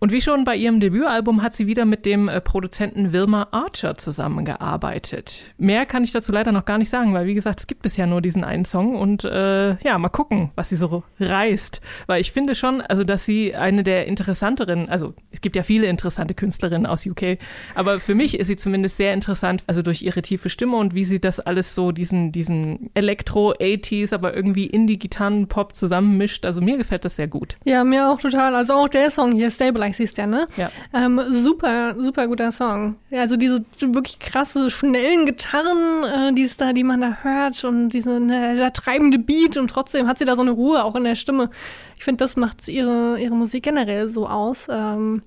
Und 0.00 0.12
wie 0.12 0.20
schon 0.20 0.44
bei 0.44 0.54
ihrem 0.54 0.78
Debütalbum 0.78 1.42
hat 1.42 1.54
sie 1.54 1.66
wieder 1.66 1.84
mit 1.84 2.06
dem 2.06 2.28
äh, 2.28 2.40
Produzenten 2.40 3.12
Wilma 3.12 3.48
Archer 3.50 3.96
zusammengearbeitet. 3.96 5.42
Mehr 5.58 5.86
kann 5.86 6.04
ich 6.04 6.12
dazu 6.12 6.30
leider 6.30 6.52
noch 6.52 6.64
gar 6.64 6.78
nicht 6.78 6.88
sagen, 6.88 7.14
weil 7.14 7.26
wie 7.26 7.34
gesagt, 7.34 7.58
es 7.58 7.66
gibt 7.66 7.82
bisher 7.82 8.06
nur 8.06 8.20
diesen 8.20 8.44
einen 8.44 8.64
Song 8.64 8.94
und 8.94 9.24
äh, 9.24 9.76
ja, 9.82 9.98
mal 9.98 10.08
gucken, 10.08 10.50
was 10.54 10.68
sie 10.68 10.76
so 10.76 11.02
reißt. 11.18 11.80
Weil 12.06 12.20
ich 12.20 12.30
finde 12.30 12.54
schon, 12.54 12.80
also 12.80 13.02
dass 13.02 13.24
sie 13.24 13.56
eine 13.56 13.82
der 13.82 14.06
interessanteren, 14.06 14.88
also 14.88 15.14
es 15.32 15.40
gibt 15.40 15.56
ja 15.56 15.64
viele 15.64 15.88
interessante 15.88 16.34
Künstlerinnen 16.34 16.86
aus 16.86 17.04
UK, 17.04 17.38
aber 17.74 17.98
für 17.98 18.14
mich 18.14 18.38
ist 18.38 18.46
sie 18.46 18.56
zumindest 18.56 18.98
sehr 18.98 19.12
interessant, 19.12 19.64
also 19.66 19.82
durch 19.82 20.02
ihre 20.02 20.22
tiefe 20.22 20.48
Stimme 20.48 20.76
und 20.76 20.94
wie 20.94 21.04
sie 21.04 21.20
das 21.20 21.40
alles 21.40 21.74
so, 21.74 21.90
diesen, 21.90 22.30
diesen 22.30 22.90
Elektro-80s, 22.94 24.14
aber 24.14 24.32
irgendwie 24.32 24.66
Indie-Gitarren-Pop 24.66 25.74
zusammenmischt. 25.74 26.44
Also 26.44 26.60
mir 26.60 26.76
gefällt 26.76 27.04
das 27.04 27.16
sehr 27.16 27.26
gut. 27.26 27.56
Ja, 27.64 27.82
mir 27.82 28.08
auch 28.10 28.20
total. 28.20 28.54
Also 28.54 28.74
auch 28.74 28.88
der 28.88 29.10
Song 29.10 29.32
hier, 29.32 29.50
Stabilize 29.88 30.02
hieß 30.02 30.14
der, 30.14 30.26
ne? 30.26 30.48
Ja. 30.56 30.70
Ähm, 30.92 31.20
super, 31.30 31.94
super 31.98 32.26
guter 32.28 32.52
Song. 32.52 32.96
Ja, 33.10 33.20
also 33.20 33.36
diese 33.36 33.64
wirklich 33.80 34.18
krasse, 34.18 34.70
schnellen 34.70 35.26
Gitarren, 35.26 36.04
äh, 36.04 36.32
die 36.34 36.48
da, 36.56 36.72
die 36.72 36.84
man 36.84 37.00
da 37.00 37.18
hört 37.22 37.62
und 37.64 37.90
diese, 37.90 38.20
ne, 38.20 38.70
treibende 38.72 39.18
Beat 39.18 39.56
und 39.56 39.68
trotzdem 39.68 40.06
hat 40.06 40.18
sie 40.18 40.24
da 40.24 40.36
so 40.36 40.42
eine 40.42 40.50
Ruhe 40.50 40.84
auch 40.84 40.94
in 40.94 41.04
der 41.04 41.14
Stimme. 41.14 41.50
Ich 41.96 42.04
finde, 42.04 42.24
das 42.24 42.36
macht 42.36 42.68
ihre, 42.68 43.18
ihre 43.20 43.34
Musik 43.34 43.64
generell 43.64 44.08
so 44.08 44.28
aus. 44.28 44.66
Ähm, 44.70 45.22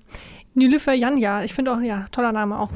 Nilüfer 0.54 0.92
Janja, 0.92 1.42
ich 1.44 1.54
finde 1.54 1.72
auch, 1.72 1.80
ja, 1.80 2.06
toller 2.12 2.32
Name 2.32 2.58
auch. 2.58 2.68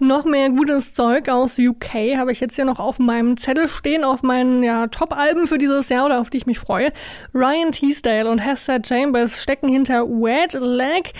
Noch 0.00 0.24
mehr 0.24 0.48
gutes 0.48 0.94
Zeug 0.94 1.28
aus 1.28 1.58
UK 1.58 2.16
habe 2.16 2.32
ich 2.32 2.40
jetzt 2.40 2.54
hier 2.54 2.64
noch 2.64 2.78
auf 2.78 2.98
meinem 2.98 3.36
Zettel 3.36 3.68
stehen, 3.68 4.04
auf 4.04 4.22
meinen 4.22 4.62
ja, 4.62 4.86
Top-Alben 4.86 5.46
für 5.46 5.58
dieses 5.58 5.88
Jahr 5.88 6.06
oder 6.06 6.20
auf 6.20 6.30
die 6.30 6.38
ich 6.38 6.46
mich 6.46 6.58
freue. 6.58 6.92
Ryan 7.34 7.72
Teasdale 7.72 8.30
und 8.30 8.38
Hester 8.38 8.78
Chambers 8.82 9.42
stecken 9.42 9.68
hinter 9.68 10.08
Wet 10.08 10.54
Leg. 10.54 11.12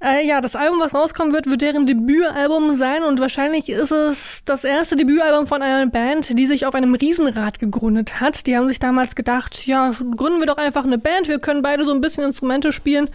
Äh, 0.00 0.26
ja, 0.26 0.40
das 0.40 0.54
Album, 0.54 0.78
was 0.80 0.94
rauskommen 0.94 1.32
wird, 1.32 1.50
wird 1.50 1.60
deren 1.60 1.86
Debütalbum 1.86 2.74
sein 2.74 3.02
und 3.02 3.20
wahrscheinlich 3.20 3.68
ist 3.68 3.90
es 3.90 4.44
das 4.44 4.62
erste 4.62 4.94
Debütalbum 4.94 5.48
von 5.48 5.60
einer 5.60 5.90
Band, 5.90 6.38
die 6.38 6.46
sich 6.46 6.66
auf 6.66 6.74
einem 6.74 6.94
Riesenrad 6.94 7.58
gegründet 7.58 8.20
hat. 8.20 8.46
Die 8.46 8.56
haben 8.56 8.68
sich 8.68 8.78
damals 8.78 9.16
gedacht, 9.16 9.66
ja, 9.66 9.90
gründen 9.90 10.38
wir 10.38 10.46
doch 10.46 10.56
einfach 10.56 10.84
eine 10.84 10.98
Band, 10.98 11.26
wir 11.26 11.40
können 11.40 11.62
beide 11.62 11.84
so 11.84 11.92
ein 11.92 12.00
bisschen 12.00 12.24
Instrumente 12.24 12.70
spielen. 12.70 13.10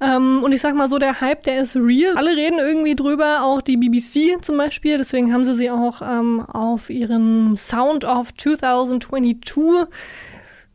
Ähm, 0.00 0.42
und 0.44 0.52
ich 0.52 0.60
sag 0.60 0.74
mal 0.74 0.88
so, 0.88 0.98
der 0.98 1.20
Hype, 1.20 1.42
der 1.42 1.60
ist 1.60 1.76
real. 1.76 2.16
Alle 2.16 2.36
reden 2.36 2.58
irgendwie 2.58 2.94
drüber, 2.94 3.42
auch 3.42 3.60
die 3.60 3.76
BBC 3.76 4.44
zum 4.44 4.56
Beispiel. 4.56 4.98
Deswegen 4.98 5.32
haben 5.32 5.44
sie 5.44 5.56
sie 5.56 5.70
auch 5.70 6.02
ähm, 6.02 6.40
auf 6.40 6.90
ihren 6.90 7.56
Sound 7.56 8.04
of 8.04 8.32
2022 8.34 9.88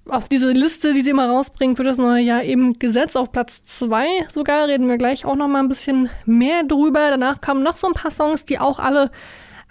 auf 0.10 0.28
diese 0.28 0.52
Liste, 0.52 0.94
die 0.94 1.02
sie 1.02 1.12
immer 1.12 1.30
rausbringen 1.30 1.78
für 1.78 1.84
das 1.84 1.98
neue 1.98 2.22
Jahr, 2.22 2.44
eben 2.44 2.74
gesetzt 2.74 3.16
auf 3.16 3.32
Platz 3.32 3.64
zwei 3.66 4.08
sogar. 4.28 4.68
Reden 4.68 4.90
wir 4.90 4.98
gleich 4.98 5.26
auch 5.26 5.36
noch 5.36 5.48
mal 5.48 5.60
ein 5.60 5.70
bisschen 5.70 6.10
mehr 6.26 6.64
drüber. 6.64 7.10
Danach 7.10 7.40
kamen 7.40 7.64
noch 7.64 7.78
so 7.78 7.88
ein 7.88 7.94
paar 7.94 8.12
Songs, 8.12 8.44
die 8.44 8.60
auch 8.60 8.80
alle 8.80 9.12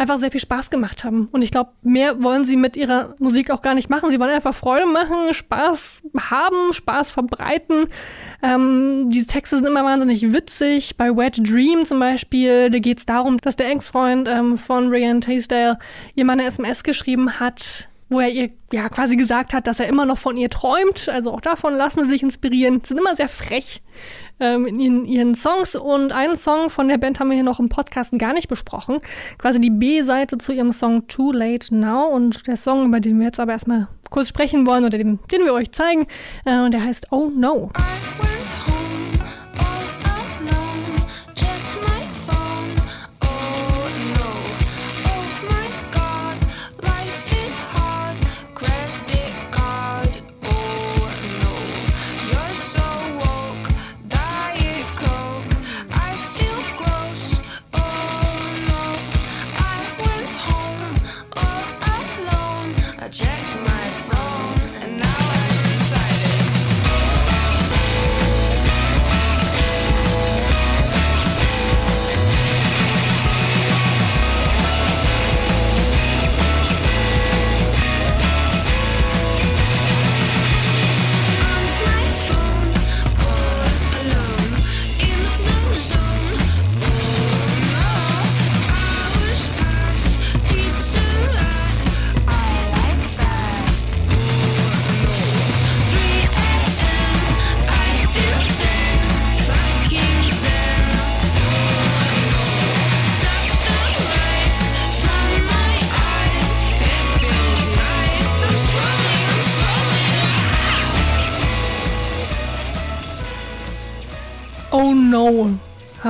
einfach 0.03 0.19
sehr 0.19 0.31
viel 0.31 0.41
Spaß 0.41 0.69
gemacht 0.71 1.05
haben. 1.05 1.29
Und 1.33 1.43
ich 1.43 1.51
glaube, 1.51 1.71
mehr 1.83 2.23
wollen 2.23 2.45
sie 2.45 2.57
mit 2.57 2.77
ihrer 2.77 3.15
Musik 3.21 3.51
auch 3.51 3.62
gar 3.62 3.75
nicht 3.75 3.88
machen. 3.88 4.11
Sie 4.11 4.21
wollen 4.21 4.31
einfach 4.31 4.55
Freude 4.55 4.87
machen, 4.87 5.33
Spaß 5.33 6.03
haben, 6.31 6.73
Spaß 6.73 7.11
verbreiten. 7.11 7.87
Ähm, 8.43 9.09
diese 9.09 9.29
Texte 9.29 9.57
sind 9.57 9.67
immer 9.67 9.85
wahnsinnig 9.85 10.33
witzig. 10.33 10.97
Bei 10.97 11.17
Wet 11.17 11.38
Dream 11.38 11.85
zum 11.85 12.01
Beispiel, 12.01 12.71
da 12.71 12.79
geht 12.79 12.99
es 12.99 13.07
darum, 13.07 13.38
dass 13.38 13.57
der 13.57 13.71
Ex-Freund 13.71 14.29
ähm, 14.29 14.59
von 14.59 14.88
Ryan 14.88 15.21
Taysdale 15.21 15.79
ihr 16.15 16.25
mal 16.25 16.35
eine 16.35 16.45
SMS 16.45 16.83
geschrieben 16.83 17.41
hat, 17.41 17.88
wo 18.09 18.21
er 18.21 18.29
ihr 18.29 18.51
ja 18.73 18.88
quasi 18.88 19.17
gesagt 19.17 19.55
hat, 19.55 19.67
dass 19.67 19.81
er 19.81 19.87
immer 19.87 20.05
noch 20.05 20.19
von 20.19 20.37
ihr 20.37 20.51
träumt. 20.51 21.09
Also 21.09 21.33
auch 21.33 21.41
davon 21.41 21.75
lassen 21.75 22.05
sie 22.05 22.11
sich 22.11 22.23
inspirieren. 22.23 22.83
Sind 22.85 22.99
immer 22.99 23.17
sehr 23.17 23.29
frech 23.29 23.83
ähm, 24.40 24.64
in 24.66 25.05
ihren, 25.05 25.35
Songs. 25.35 25.75
Und 25.77 26.12
einen 26.12 26.37
Song 26.37 26.71
von 26.71 26.88
der 26.88 26.99
Band 26.99 27.21
haben 27.21 27.29
wir 27.29 27.35
hier 27.35 27.45
noch 27.45 27.61
im 27.61 27.68
Podcast 27.68 28.16
gar 28.18 28.33
nicht 28.33 28.49
besprochen. 28.49 28.99
Quasi 29.38 29.61
die 29.61 29.71
B-Seite 29.71 30.38
zu 30.38 30.53
ihrem 30.53 30.73
Song 30.73 31.07
Too 31.09 31.33
Late 31.33 31.75
Now. 31.75 32.07
Und 32.09 32.47
der 32.47 32.57
Song, 32.57 32.87
über 32.87 33.01
den 33.01 33.18
wir 33.18 33.27
jetzt 33.27 33.40
aber 33.40 33.53
erstmal 33.53 33.88
kurz 34.11 34.29
sprechen 34.29 34.66
wollen 34.66 34.85
oder 34.85 34.99
den, 34.99 35.18
den 35.31 35.45
wir 35.45 35.55
euch 35.55 35.73
zeigen, 35.73 36.07
äh, 36.45 36.71
der 36.71 36.85
heißt 36.85 37.09
Oh 37.11 37.31
No. 37.35 37.71
I 37.77 38.23
went 38.23 38.68
home 38.68 38.82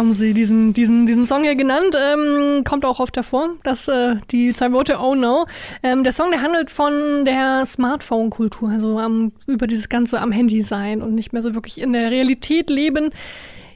haben 0.02 0.14
sie 0.14 0.34
diesen, 0.34 0.72
diesen, 0.72 1.06
diesen 1.06 1.26
Song 1.26 1.44
hier 1.44 1.54
genannt. 1.54 1.96
Ähm, 1.96 2.64
kommt 2.64 2.84
auch 2.84 2.98
oft 2.98 3.16
davor, 3.16 3.50
dass 3.62 3.86
äh, 3.86 4.16
die 4.32 4.52
zwei 4.52 4.72
Worte 4.72 4.98
Oh 5.00 5.14
no. 5.14 5.46
Ähm, 5.84 6.02
der 6.02 6.12
Song, 6.12 6.32
der 6.32 6.42
handelt 6.42 6.72
von 6.72 7.24
der 7.24 7.64
Smartphone-Kultur, 7.64 8.70
also 8.70 8.98
am, 8.98 9.30
über 9.46 9.68
dieses 9.68 9.88
Ganze 9.88 10.20
am 10.20 10.32
Handy 10.32 10.62
sein 10.62 11.02
und 11.02 11.14
nicht 11.14 11.32
mehr 11.32 11.40
so 11.40 11.54
wirklich 11.54 11.80
in 11.80 11.92
der 11.92 12.10
Realität 12.10 12.68
leben. 12.68 13.10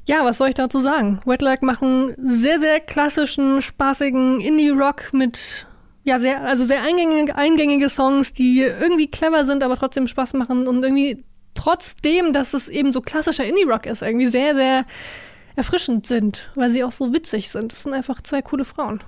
Ja, 0.05 0.25
was 0.25 0.39
soll 0.39 0.49
ich 0.49 0.55
dazu 0.55 0.81
sagen? 0.81 1.21
Wetlag 1.27 1.63
machen 1.63 2.15
sehr, 2.19 2.59
sehr 2.59 2.81
klassischen, 2.81 3.63
spaßigen 3.63 4.41
Indie-Rock 4.41 5.13
mit 5.13 5.67
ja, 6.03 6.19
sehr, 6.19 6.43
also 6.43 6.65
sehr 6.65 6.83
eingängige, 6.83 7.37
eingängige 7.37 7.89
Songs, 7.89 8.33
die 8.33 8.63
irgendwie 8.63 9.07
clever 9.07 9.45
sind, 9.45 9.63
aber 9.63 9.77
trotzdem 9.77 10.09
Spaß 10.09 10.35
machen 10.35 10.67
und 10.67 10.83
irgendwie 10.83 11.23
trotzdem, 11.55 12.33
dass 12.33 12.53
es 12.53 12.67
eben 12.67 12.93
so 12.93 13.01
klassischer 13.01 13.45
Indie-Rock 13.45 13.87
ist, 13.87 14.03
irgendwie 14.03 14.27
sehr, 14.27 14.57
sehr 14.57 14.87
erfrischend 15.57 16.07
sind, 16.07 16.51
weil 16.55 16.71
sie 16.71 16.85
auch 16.85 16.93
so 16.93 17.13
witzig 17.13 17.51
sind. 17.51 17.73
Das 17.73 17.83
sind 17.83 17.95
einfach 17.95 18.21
zwei 18.23 18.43
coole 18.43 18.65
Frauen. 18.65 19.03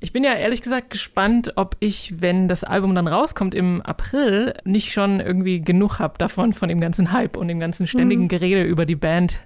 Ich 0.00 0.12
bin 0.12 0.24
ja 0.24 0.34
ehrlich 0.34 0.62
gesagt 0.62 0.90
gespannt, 0.90 1.52
ob 1.54 1.76
ich, 1.78 2.20
wenn 2.20 2.48
das 2.48 2.64
Album 2.64 2.94
dann 2.94 3.06
rauskommt 3.06 3.54
im 3.54 3.82
April, 3.82 4.54
nicht 4.64 4.92
schon 4.92 5.20
irgendwie 5.20 5.60
genug 5.60 6.00
habe 6.00 6.18
davon, 6.18 6.52
von 6.54 6.68
dem 6.68 6.80
ganzen 6.80 7.12
Hype 7.12 7.36
und 7.36 7.46
dem 7.46 7.60
ganzen 7.60 7.86
ständigen 7.86 8.26
Gerede 8.26 8.64
über 8.64 8.84
die 8.84 8.96
Band. 8.96 9.38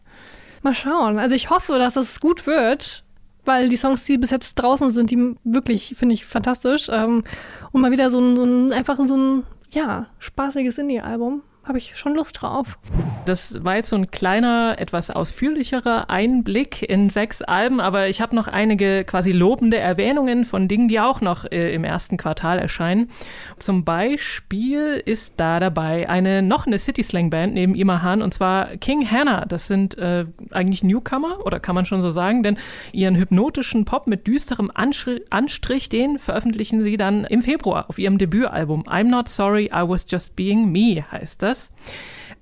Mal 0.62 0.74
schauen. 0.74 1.18
Also 1.18 1.34
ich 1.34 1.50
hoffe, 1.50 1.78
dass 1.78 1.96
es 1.96 2.20
gut 2.20 2.46
wird, 2.46 3.04
weil 3.44 3.68
die 3.68 3.76
Songs, 3.76 4.04
die 4.04 4.16
bis 4.16 4.30
jetzt 4.30 4.54
draußen 4.54 4.92
sind, 4.92 5.10
die 5.10 5.36
wirklich, 5.44 5.94
finde 5.96 6.14
ich, 6.14 6.24
fantastisch. 6.24 6.88
Ähm, 6.90 7.24
und 7.72 7.80
mal 7.82 7.92
wieder 7.92 8.08
so 8.08 8.18
ein, 8.18 8.34
so 8.34 8.44
ein 8.44 8.72
einfach 8.72 8.96
so 8.96 9.14
ein, 9.14 9.42
ja, 9.72 10.06
spaßiges 10.20 10.78
Indie-Album. 10.78 11.42
Habe 11.66 11.78
ich 11.78 11.96
schon 11.96 12.14
Lust 12.14 12.42
drauf. 12.42 12.78
Das 13.24 13.64
war 13.64 13.74
jetzt 13.74 13.88
so 13.88 13.96
ein 13.96 14.12
kleiner, 14.12 14.76
etwas 14.78 15.10
ausführlicherer 15.10 16.08
Einblick 16.08 16.88
in 16.88 17.10
sechs 17.10 17.42
Alben, 17.42 17.80
aber 17.80 18.06
ich 18.06 18.20
habe 18.20 18.36
noch 18.36 18.46
einige 18.46 19.02
quasi 19.02 19.32
lobende 19.32 19.76
Erwähnungen 19.76 20.44
von 20.44 20.68
Dingen, 20.68 20.86
die 20.86 21.00
auch 21.00 21.20
noch 21.20 21.44
äh, 21.50 21.74
im 21.74 21.82
ersten 21.82 22.18
Quartal 22.18 22.60
erscheinen. 22.60 23.10
Zum 23.58 23.84
Beispiel 23.84 25.02
ist 25.04 25.34
da 25.38 25.58
dabei 25.58 26.08
eine 26.08 26.40
noch 26.40 26.68
eine 26.68 26.78
City 26.78 27.02
Slang 27.02 27.30
Band 27.30 27.54
neben 27.54 27.74
Imahan 27.74 28.22
und 28.22 28.32
zwar 28.32 28.76
King 28.76 29.04
Hannah. 29.10 29.44
Das 29.44 29.66
sind 29.66 29.98
äh, 29.98 30.26
eigentlich 30.52 30.84
Newcomer 30.84 31.44
oder 31.44 31.58
kann 31.58 31.74
man 31.74 31.84
schon 31.84 32.00
so 32.00 32.10
sagen, 32.10 32.44
denn 32.44 32.58
ihren 32.92 33.16
hypnotischen 33.16 33.84
Pop 33.84 34.06
mit 34.06 34.28
düsterem 34.28 34.70
Anschri 34.72 35.24
Anstrich, 35.30 35.88
den 35.88 36.20
veröffentlichen 36.20 36.80
sie 36.80 36.96
dann 36.96 37.24
im 37.24 37.42
Februar 37.42 37.86
auf 37.88 37.98
ihrem 37.98 38.18
Debütalbum 38.18 38.84
I'm 38.84 39.08
Not 39.08 39.28
Sorry, 39.28 39.64
I 39.74 39.82
Was 39.88 40.06
Just 40.08 40.36
Being 40.36 40.70
Me 40.70 41.04
heißt 41.10 41.42
das. 41.42 41.55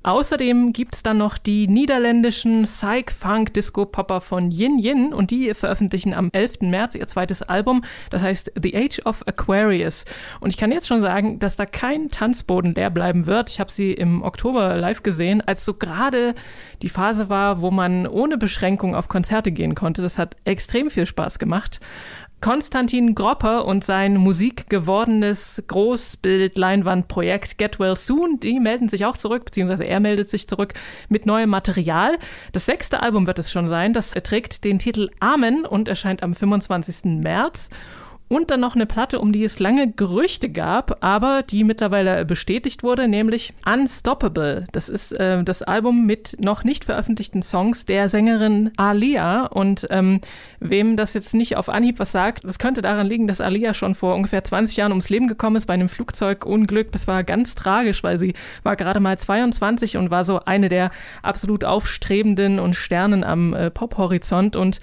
Außerdem 0.05 0.75
gibt's 0.75 1.03
dann 1.03 1.17
noch 1.17 1.39
die 1.39 1.67
niederländischen 1.67 2.65
Psych-Funk-Disco-Popper 2.65 4.21
von 4.21 4.51
Yin 4.51 4.79
Yin 4.79 5.15
und 5.15 5.31
die 5.31 5.55
veröffentlichen 5.55 6.13
am 6.13 6.29
11. 6.31 6.61
März 6.61 6.95
ihr 6.95 7.07
zweites 7.07 7.43
Album, 7.43 7.83
das 8.11 8.23
heißt 8.23 8.53
The 8.63 8.77
Age 8.77 9.01
of 9.07 9.27
Aquarius. 9.27 10.05
Und 10.41 10.51
ich 10.51 10.59
kann 10.59 10.73
jetzt 10.73 10.89
schon 10.89 11.01
sagen, 11.01 11.39
dass 11.39 11.57
da 11.57 11.65
kein 11.65 12.11
Tanzboden 12.11 12.75
leer 12.75 12.91
bleiben 12.91 13.25
wird. 13.25 13.49
Ich 13.49 13.61
habe 13.61 13.71
sie 13.71 13.93
im 13.95 14.23
Oktober 14.23 14.77
live 14.77 15.03
gesehen, 15.03 15.41
als 15.41 15.65
so 15.65 15.73
gerade 15.73 16.35
die 16.83 16.91
Phase 16.91 17.31
war, 17.31 17.63
wo 17.63 17.71
man 17.71 18.07
ohne 18.07 18.37
Beschränkung 18.37 18.95
auf 18.95 19.09
Konzerte 19.09 19.53
gehen 19.53 19.75
konnte. 19.75 20.03
Das 20.03 20.19
hat 20.19 20.37
extrem 20.45 20.91
viel 20.91 21.07
Spaß 21.07 21.39
gemacht. 21.39 21.81
Konstantin 22.45 23.15
Gropper 23.15 23.65
und 23.65 23.85
sein 23.85 24.19
musikgewordenes 24.19 25.63
Großbild-Leinwandprojekt 25.67 27.57
Get 27.57 27.81
Well 27.81 27.97
Soon, 27.97 28.39
die 28.39 28.61
melden 28.61 28.91
sich 28.91 29.07
auch 29.07 29.17
zurück, 29.17 29.47
beziehungsweise 29.47 29.85
er 29.85 29.99
meldet 29.99 30.29
sich 30.29 30.47
zurück 30.47 30.75
mit 31.09 31.25
neuem 31.25 31.49
Material. 31.49 32.19
Das 32.53 32.67
sechste 32.67 33.03
Album 33.03 33.27
wird 33.27 33.39
es 33.39 33.51
schon 33.51 33.67
sein. 33.67 33.95
Das 33.95 34.11
trägt 34.11 34.65
den 34.65 34.79
Titel 34.79 35.09
Amen 35.21 35.65
und 35.65 35.89
erscheint 35.89 36.23
am 36.23 36.35
25. 36.35 37.23
März. 37.23 37.71
Und 38.27 38.51
dann 38.51 38.61
noch 38.61 38.75
eine 38.75 38.87
Platte, 38.87 39.21
um 39.21 39.33
die 39.33 39.45
es 39.45 39.59
lange 39.59 39.93
Gerüchte 39.93 40.49
gab, 40.49 41.05
aber 41.05 41.43
die 41.43 41.63
mittlerweile 41.63 42.25
bestätigt 42.25 42.83
wurde, 42.83 43.07
nämlich 43.07 43.53
Unstoppable. 43.71 44.65
Das 44.73 44.89
ist 44.89 45.13
äh, 45.13 45.45
das 45.45 45.63
Album 45.63 46.07
mit 46.07 46.37
noch 46.41 46.65
nicht 46.65 46.87
veröffentlichten 46.87 47.43
Songs 47.43 47.85
der 47.85 48.09
Sängerin 48.09 48.73
Alia. 48.79 49.45
Und 49.47 49.87
ähm, 49.91 50.23
wem 50.59 50.97
das 50.97 51.13
jetzt 51.13 51.35
nicht 51.35 51.59
auf 51.59 51.69
Anhieb 51.69 51.99
was 51.99 52.13
sagt, 52.13 52.45
das 52.45 52.59
könnte 52.59 52.81
daran 52.81 53.07
liegen, 53.07 53.27
dass 53.27 53.43
Alia 53.43 53.75
schon 53.75 53.95
vor 53.95 54.15
ungefähr 54.15 54.43
20 54.43 54.79
Jahren 54.79 54.93
ums 54.93 55.11
Leben 55.11 55.29
gekommen 55.29 55.57
ist 55.57 55.67
bei 55.67 55.75
einem 55.75 55.91
Flugzeugunglück. 55.91 56.93
Das 56.93 57.07
war 57.07 57.25
ganz 57.25 57.55
tragisch, 57.55 58.03
weil 58.03 58.17
sie 58.17 58.33
war 58.63 58.77
gerade 58.77 59.01
mal 59.01 59.19
22 59.19 59.99
und 59.99 60.11
war 60.11 60.25
so 60.25 60.41
eine 60.47 60.71
der 60.71 60.91
absolut 61.23 61.63
aufstrebenden 61.63 62.59
und 62.59 62.75
Sternen 62.75 63.23
am 63.23 63.53
äh, 63.53 63.71
Pophorizont. 63.71 64.57
Und 64.57 64.81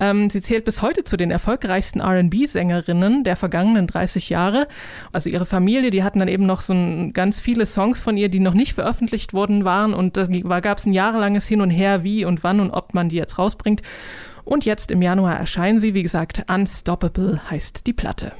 ähm, 0.00 0.30
sie 0.30 0.40
zählt 0.40 0.64
bis 0.64 0.82
heute 0.82 1.04
zu 1.04 1.16
den 1.16 1.30
erfolgreichsten 1.30 2.00
RB-Sängerinnen 2.00 3.24
der 3.24 3.36
vergangenen 3.36 3.86
30 3.86 4.28
Jahre. 4.28 4.68
Also 5.12 5.30
ihre 5.30 5.46
Familie, 5.46 5.90
die 5.90 6.02
hatten 6.02 6.18
dann 6.18 6.28
eben 6.28 6.46
noch 6.46 6.62
so 6.62 6.72
ein, 6.72 7.12
ganz 7.12 7.40
viele 7.40 7.66
Songs 7.66 8.00
von 8.00 8.16
ihr, 8.16 8.28
die 8.28 8.40
noch 8.40 8.54
nicht 8.54 8.74
veröffentlicht 8.74 9.32
worden 9.32 9.64
waren. 9.64 9.94
Und 9.94 10.16
da 10.16 10.60
gab 10.60 10.78
es 10.78 10.86
ein 10.86 10.92
jahrelanges 10.92 11.46
Hin 11.46 11.60
und 11.60 11.70
Her, 11.70 12.04
wie 12.04 12.24
und 12.24 12.44
wann 12.44 12.60
und 12.60 12.70
ob 12.70 12.94
man 12.94 13.08
die 13.08 13.16
jetzt 13.16 13.38
rausbringt. 13.38 13.82
Und 14.44 14.64
jetzt 14.64 14.90
im 14.90 15.02
Januar 15.02 15.36
erscheinen 15.36 15.80
sie, 15.80 15.94
wie 15.94 16.02
gesagt, 16.02 16.44
Unstoppable 16.48 17.40
heißt 17.50 17.86
die 17.86 17.92
Platte. 17.92 18.32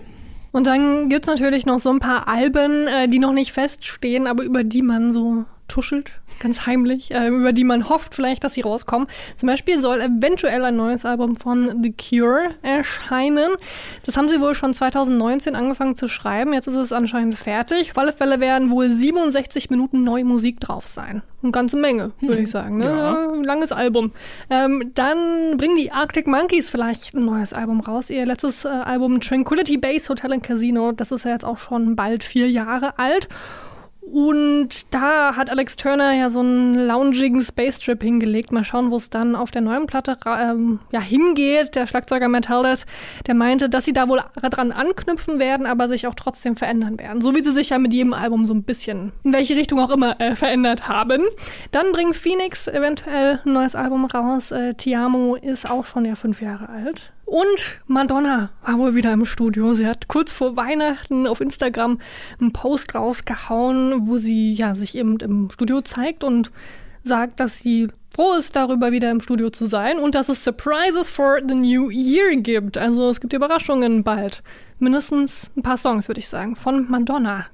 Und 0.52 0.66
dann 0.66 1.08
gibt's 1.10 1.28
natürlich 1.28 1.66
noch 1.66 1.78
so 1.78 1.90
ein 1.90 1.98
paar 1.98 2.28
Alben, 2.28 2.86
äh, 2.86 3.06
die 3.08 3.18
noch 3.18 3.32
nicht 3.32 3.52
feststehen, 3.52 4.26
aber 4.26 4.42
über 4.42 4.64
die 4.64 4.82
man 4.82 5.12
so 5.12 5.44
tuschelt, 5.68 6.20
ganz 6.40 6.66
heimlich, 6.66 7.10
äh, 7.12 7.28
über 7.28 7.52
die 7.52 7.64
man 7.64 7.88
hofft 7.88 8.14
vielleicht, 8.14 8.44
dass 8.44 8.54
sie 8.54 8.62
rauskommen. 8.62 9.06
Zum 9.36 9.48
Beispiel 9.48 9.80
soll 9.80 10.00
eventuell 10.00 10.64
ein 10.64 10.76
neues 10.76 11.04
Album 11.04 11.36
von 11.36 11.82
The 11.82 11.92
Cure 11.92 12.50
erscheinen. 12.62 13.50
Das 14.04 14.16
haben 14.16 14.28
sie 14.28 14.40
wohl 14.40 14.54
schon 14.54 14.74
2019 14.74 15.54
angefangen 15.54 15.94
zu 15.94 16.08
schreiben. 16.08 16.52
Jetzt 16.52 16.68
ist 16.68 16.74
es 16.74 16.92
anscheinend 16.92 17.36
fertig. 17.36 17.92
Auf 17.92 17.98
alle 17.98 18.12
Fälle 18.12 18.40
werden 18.40 18.70
wohl 18.70 18.90
67 18.90 19.70
Minuten 19.70 20.04
neue 20.04 20.24
Musik 20.24 20.60
drauf 20.60 20.86
sein. 20.86 21.22
Eine 21.42 21.52
ganze 21.52 21.76
Menge, 21.76 22.12
würde 22.20 22.42
ich 22.42 22.50
sagen. 22.50 22.78
Ne? 22.78 22.86
Ja. 22.86 23.30
Ein 23.32 23.44
langes 23.44 23.70
Album. 23.70 24.12
Ähm, 24.50 24.90
dann 24.94 25.56
bringen 25.56 25.76
die 25.76 25.92
Arctic 25.92 26.26
Monkeys 26.26 26.68
vielleicht 26.68 27.14
ein 27.14 27.24
neues 27.24 27.52
Album 27.52 27.80
raus. 27.80 28.10
Ihr 28.10 28.26
letztes 28.26 28.64
äh, 28.64 28.68
Album 28.68 29.20
Tranquility 29.20 29.76
Base 29.76 30.08
Hotel 30.08 30.32
and 30.32 30.42
Casino, 30.42 30.92
das 30.92 31.12
ist 31.12 31.24
ja 31.24 31.32
jetzt 31.32 31.44
auch 31.44 31.58
schon 31.58 31.94
bald 31.94 32.24
vier 32.24 32.50
Jahre 32.50 32.98
alt. 32.98 33.28
Und 34.12 34.94
da 34.94 35.36
hat 35.36 35.50
Alex 35.50 35.76
Turner 35.76 36.12
ja 36.12 36.30
so 36.30 36.40
einen 36.40 36.74
loungigen 36.74 37.40
Space 37.42 37.80
Trip 37.80 38.02
hingelegt. 38.02 38.52
Mal 38.52 38.64
schauen, 38.64 38.90
wo 38.90 38.96
es 38.96 39.10
dann 39.10 39.36
auf 39.36 39.50
der 39.50 39.62
neuen 39.62 39.86
Platte 39.86 40.16
ähm, 40.26 40.80
ja, 40.92 41.00
hingeht. 41.00 41.74
Der 41.74 41.86
Schlagzeuger 41.86 42.28
Matt 42.28 42.48
Helders, 42.48 42.86
der 43.26 43.34
meinte, 43.34 43.68
dass 43.68 43.84
sie 43.84 43.92
da 43.92 44.08
wohl 44.08 44.22
dran 44.40 44.72
anknüpfen 44.72 45.38
werden, 45.40 45.66
aber 45.66 45.88
sich 45.88 46.06
auch 46.06 46.14
trotzdem 46.14 46.56
verändern 46.56 46.98
werden. 46.98 47.20
So 47.20 47.34
wie 47.34 47.42
sie 47.42 47.52
sich 47.52 47.70
ja 47.70 47.78
mit 47.78 47.92
jedem 47.92 48.14
Album 48.14 48.46
so 48.46 48.54
ein 48.54 48.62
bisschen, 48.62 49.12
in 49.24 49.32
welche 49.32 49.56
Richtung 49.56 49.80
auch 49.80 49.90
immer, 49.90 50.18
äh, 50.20 50.34
verändert 50.34 50.88
haben. 50.88 51.22
Dann 51.72 51.92
bringt 51.92 52.16
Phoenix 52.16 52.66
eventuell 52.66 53.40
ein 53.44 53.52
neues 53.52 53.74
Album 53.74 54.06
raus. 54.06 54.52
Äh, 54.52 54.74
Tiamo 54.74 55.34
ist 55.34 55.70
auch 55.70 55.84
schon 55.84 56.04
ja 56.04 56.14
fünf 56.14 56.40
Jahre 56.40 56.68
alt. 56.68 57.12
Und 57.28 57.76
Madonna 57.86 58.48
war 58.62 58.78
wohl 58.78 58.94
wieder 58.94 59.12
im 59.12 59.26
Studio. 59.26 59.74
Sie 59.74 59.86
hat 59.86 60.08
kurz 60.08 60.32
vor 60.32 60.56
Weihnachten 60.56 61.26
auf 61.26 61.42
Instagram 61.42 61.98
einen 62.40 62.54
Post 62.54 62.94
rausgehauen, 62.94 64.08
wo 64.08 64.16
sie 64.16 64.54
ja 64.54 64.74
sich 64.74 64.96
eben 64.96 65.18
im 65.18 65.50
Studio 65.50 65.82
zeigt 65.82 66.24
und 66.24 66.50
sagt, 67.02 67.38
dass 67.38 67.58
sie 67.58 67.88
froh 68.14 68.32
ist, 68.32 68.56
darüber 68.56 68.92
wieder 68.92 69.10
im 69.10 69.20
Studio 69.20 69.50
zu 69.50 69.66
sein 69.66 69.98
und 69.98 70.14
dass 70.14 70.30
es 70.30 70.42
Surprises 70.42 71.10
for 71.10 71.40
the 71.46 71.54
New 71.54 71.90
Year 71.90 72.34
gibt. 72.34 72.78
Also 72.78 73.10
es 73.10 73.20
gibt 73.20 73.34
Überraschungen 73.34 74.04
bald. 74.04 74.42
Mindestens 74.78 75.50
ein 75.54 75.62
paar 75.62 75.76
Songs, 75.76 76.08
würde 76.08 76.20
ich 76.20 76.28
sagen, 76.28 76.56
von 76.56 76.90
Madonna. 76.90 77.44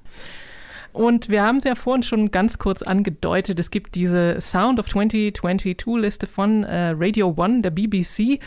Und 0.94 1.28
wir 1.28 1.42
haben 1.42 1.58
es 1.58 1.64
ja 1.64 1.74
vorhin 1.74 2.04
schon 2.04 2.30
ganz 2.30 2.58
kurz 2.58 2.82
angedeutet, 2.82 3.58
es 3.58 3.72
gibt 3.72 3.96
diese 3.96 4.40
Sound 4.40 4.78
of 4.78 4.86
2022-Liste 4.86 6.28
von 6.28 6.62
äh, 6.62 6.94
Radio 6.96 7.34
One, 7.36 7.62
der 7.62 7.70
BBC. 7.70 8.38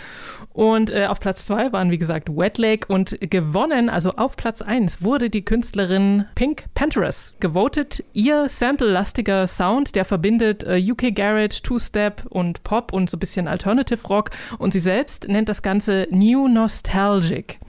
Und 0.53 0.89
äh, 0.89 1.07
auf 1.07 1.19
Platz 1.19 1.45
zwei 1.45 1.73
waren, 1.73 1.91
wie 1.91 1.97
gesagt, 1.97 2.29
Wet 2.29 2.57
Lake. 2.57 2.87
Und 2.87 3.17
gewonnen, 3.19 3.89
also 3.89 4.13
auf 4.13 4.37
Platz 4.37 4.61
eins 4.61 5.03
wurde 5.03 5.29
die 5.29 5.43
Künstlerin 5.43 6.23
Pink 6.35 6.63
Panthers 6.73 7.35
gewotet. 7.41 8.05
Ihr 8.13 8.47
sample-lastiger 8.47 9.45
Sound, 9.47 9.95
der 9.95 10.05
verbindet 10.05 10.63
äh, 10.63 10.81
UK 10.81 11.13
Garage, 11.13 11.61
Two-Step 11.61 12.27
und 12.29 12.63
Pop 12.63 12.93
und 12.93 13.09
so 13.09 13.17
ein 13.17 13.19
bisschen 13.19 13.49
Alternative 13.49 14.07
Rock. 14.07 14.29
Und 14.57 14.71
sie 14.71 14.79
selbst 14.79 15.27
nennt 15.27 15.49
das 15.49 15.61
Ganze 15.61 16.07
New 16.11 16.47
Nostalgic. 16.47 17.59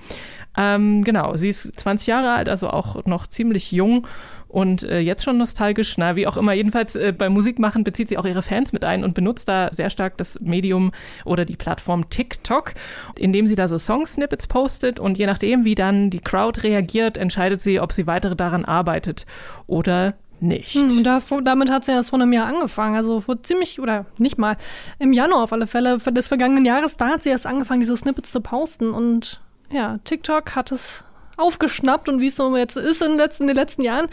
Ähm, 0.57 1.05
genau, 1.05 1.37
sie 1.37 1.51
ist 1.51 1.79
20 1.79 2.09
Jahre 2.09 2.33
alt, 2.33 2.49
also 2.49 2.69
auch 2.71 3.05
noch 3.07 3.29
ziemlich 3.29 3.71
jung 3.71 4.07
und 4.49 4.83
äh, 4.83 5.01
jetzt 5.01 5.25
schon 5.25 5.39
nostalgisch, 5.39 5.97
na, 5.99 6.17
wie 6.17 6.27
auch 6.27 6.37
immer. 6.37 6.53
Jedenfalls 6.53 6.97
äh, 6.97 7.13
beim 7.17 7.33
Musikmachen 7.33 7.85
bezieht 7.85 8.09
sie 8.09 8.19
auch 8.19 8.25
ihre 8.25 8.43
Fans 8.43 8.73
mit 8.73 8.85
ein 8.85 9.05
und 9.05 9.15
benutzt 9.15 9.49
da 9.49 9.69
sehr 9.73 9.91
stark 9.91 10.17
das 10.17 10.41
Medium 10.41 10.93
oder 11.25 11.45
die 11.45 11.57
Plattform 11.57 12.09
TikTok, 12.09 12.73
indem 13.19 13.47
sie 13.47 13.55
da 13.55 13.69
so 13.69 13.79
Song-Snippets 13.79 14.47
postet 14.47 14.99
und 14.99 15.19
je 15.19 15.27
nachdem, 15.27 15.65
wie 15.65 15.75
dann 15.75 16.11
die 16.11 16.21
Crowd 16.21 16.63
reagiert, 16.63 17.17
entscheidet 17.17 17.61
sie, 17.61 17.81
ob 17.81 17.93
sie 17.93 18.07
weitere 18.07 18.37
daran 18.37 18.65
arbeitet 18.65 19.27
oder 19.67 20.15
nicht. 20.41 20.75
Hm, 20.75 21.03
davor, 21.03 21.43
damit 21.43 21.71
hat 21.71 21.85
sie 21.85 21.93
ja 21.93 22.03
vor 22.03 22.21
einem 22.21 22.33
Jahr 22.33 22.47
angefangen. 22.47 22.95
Also 22.95 23.21
vor 23.21 23.43
ziemlich, 23.43 23.81
oder 23.81 24.07
nicht 24.19 24.39
mal, 24.39 24.57
im 24.99 25.13
Januar 25.13 25.43
auf 25.43 25.53
alle 25.53 25.67
Fälle 25.67 25.99
des 25.99 26.29
vergangenen 26.29 26.65
Jahres, 26.65 26.97
da 26.97 27.09
hat 27.09 27.23
sie 27.23 27.31
erst 27.31 27.47
angefangen, 27.47 27.81
diese 27.81 27.97
Snippets 27.97 28.33
zu 28.33 28.41
posten. 28.41 28.91
Und 28.91 29.41
ja, 29.71 29.99
TikTok 30.05 30.55
hat 30.55 30.73
es 30.73 31.05
aufgeschnappt 31.38 32.09
und 32.09 32.20
wie 32.20 32.27
es 32.27 32.37
so 32.37 32.57
jetzt 32.57 32.77
ist 32.77 33.03
in 33.03 33.11
den 33.11 33.18
letzten, 33.18 33.44
in 33.44 33.48
den 33.48 33.57
letzten 33.57 33.83
Jahren, 33.83 34.09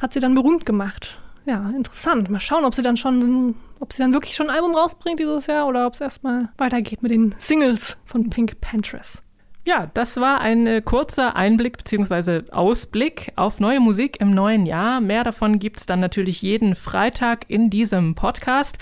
hat 0.00 0.12
sie 0.12 0.20
dann 0.20 0.34
berühmt 0.34 0.66
gemacht. 0.66 1.16
Ja, 1.46 1.70
interessant. 1.70 2.28
Mal 2.28 2.40
schauen, 2.40 2.64
ob 2.64 2.74
sie 2.74 2.82
dann 2.82 2.96
schon, 2.96 3.54
ob 3.80 3.92
sie 3.92 4.02
dann 4.02 4.12
wirklich 4.12 4.34
schon 4.34 4.50
ein 4.50 4.56
Album 4.56 4.74
rausbringt 4.74 5.20
dieses 5.20 5.46
Jahr 5.46 5.66
oder 5.66 5.86
ob 5.86 5.94
es 5.94 6.00
erstmal 6.00 6.50
weitergeht 6.58 7.02
mit 7.02 7.10
den 7.10 7.34
Singles 7.38 7.96
von 8.04 8.28
Pink 8.30 8.60
Panthers. 8.60 9.22
Ja, 9.66 9.90
das 9.92 10.16
war 10.16 10.40
ein 10.40 10.66
äh, 10.66 10.80
kurzer 10.80 11.36
Einblick 11.36 11.76
bzw. 11.76 12.50
Ausblick 12.50 13.32
auf 13.36 13.60
neue 13.60 13.78
Musik 13.78 14.18
im 14.18 14.30
neuen 14.30 14.64
Jahr. 14.64 15.02
Mehr 15.02 15.22
davon 15.22 15.58
gibt's 15.58 15.84
dann 15.84 16.00
natürlich 16.00 16.40
jeden 16.40 16.74
Freitag 16.74 17.44
in 17.48 17.68
diesem 17.68 18.14
Podcast. 18.14 18.78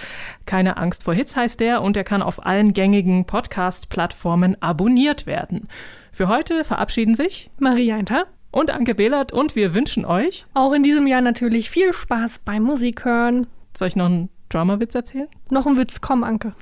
Keine 0.47 0.77
Angst 0.77 1.03
vor 1.03 1.15
Hits 1.15 1.35
heißt 1.35 1.59
der 1.59 1.83
und 1.83 1.97
er 1.97 2.05
kann 2.05 2.23
auf 2.23 2.47
allen 2.47 2.75
gängigen 2.75 3.25
Podcast-Plattformen 3.25 4.63
abonniert 4.63 5.27
werden. 5.27 5.69
Für 6.19 6.27
heute 6.27 6.65
verabschieden 6.65 7.15
sich 7.15 7.49
Maria 7.61 7.95
Einter. 7.95 8.27
und 8.51 8.73
Anke 8.73 8.97
Behlert 8.97 9.31
und 9.33 9.55
wir 9.55 9.73
wünschen 9.73 10.05
euch, 10.05 10.47
Auch 10.53 10.73
in 10.73 10.83
diesem 10.83 11.07
Jahr 11.07 11.21
natürlich 11.21 11.71
viel 11.71 11.93
Spaß 11.93 12.41
beim 12.45 12.65
Musik 12.65 13.05
hören. 13.05 13.47
soll 13.77 13.87
ich 13.87 13.95
noch 13.95 14.07
einen 14.07 14.29
Dramawitz 14.49 14.97
erzählen? 14.97 15.29
Noch 15.49 15.65
ein 15.65 15.79
Witz, 15.79 16.01
komm, 16.01 16.25
Anke. 16.25 16.55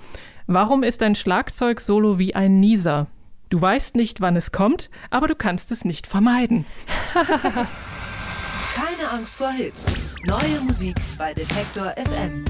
Warum 0.46 0.82
ist 0.82 1.02
ein 1.02 1.14
Schlagzeug-Solo 1.14 2.18
wie 2.18 2.34
ein 2.34 2.60
Nieser? 2.60 3.06
Du 3.48 3.58
weißt 3.58 3.96
nicht, 3.96 4.20
wann 4.20 4.36
es 4.36 4.52
kommt, 4.52 4.90
aber 5.08 5.26
du 5.26 5.34
kannst 5.34 5.72
es 5.72 5.86
nicht 5.86 6.06
vermeiden. 6.06 6.66
Keine 7.14 9.08
Angst 9.10 9.36
vor 9.36 9.52
Hits. 9.52 9.96
Neue 10.26 10.60
Musik 10.66 10.96
bei 11.16 11.32
Detektor 11.32 11.94
FM. 11.96 12.44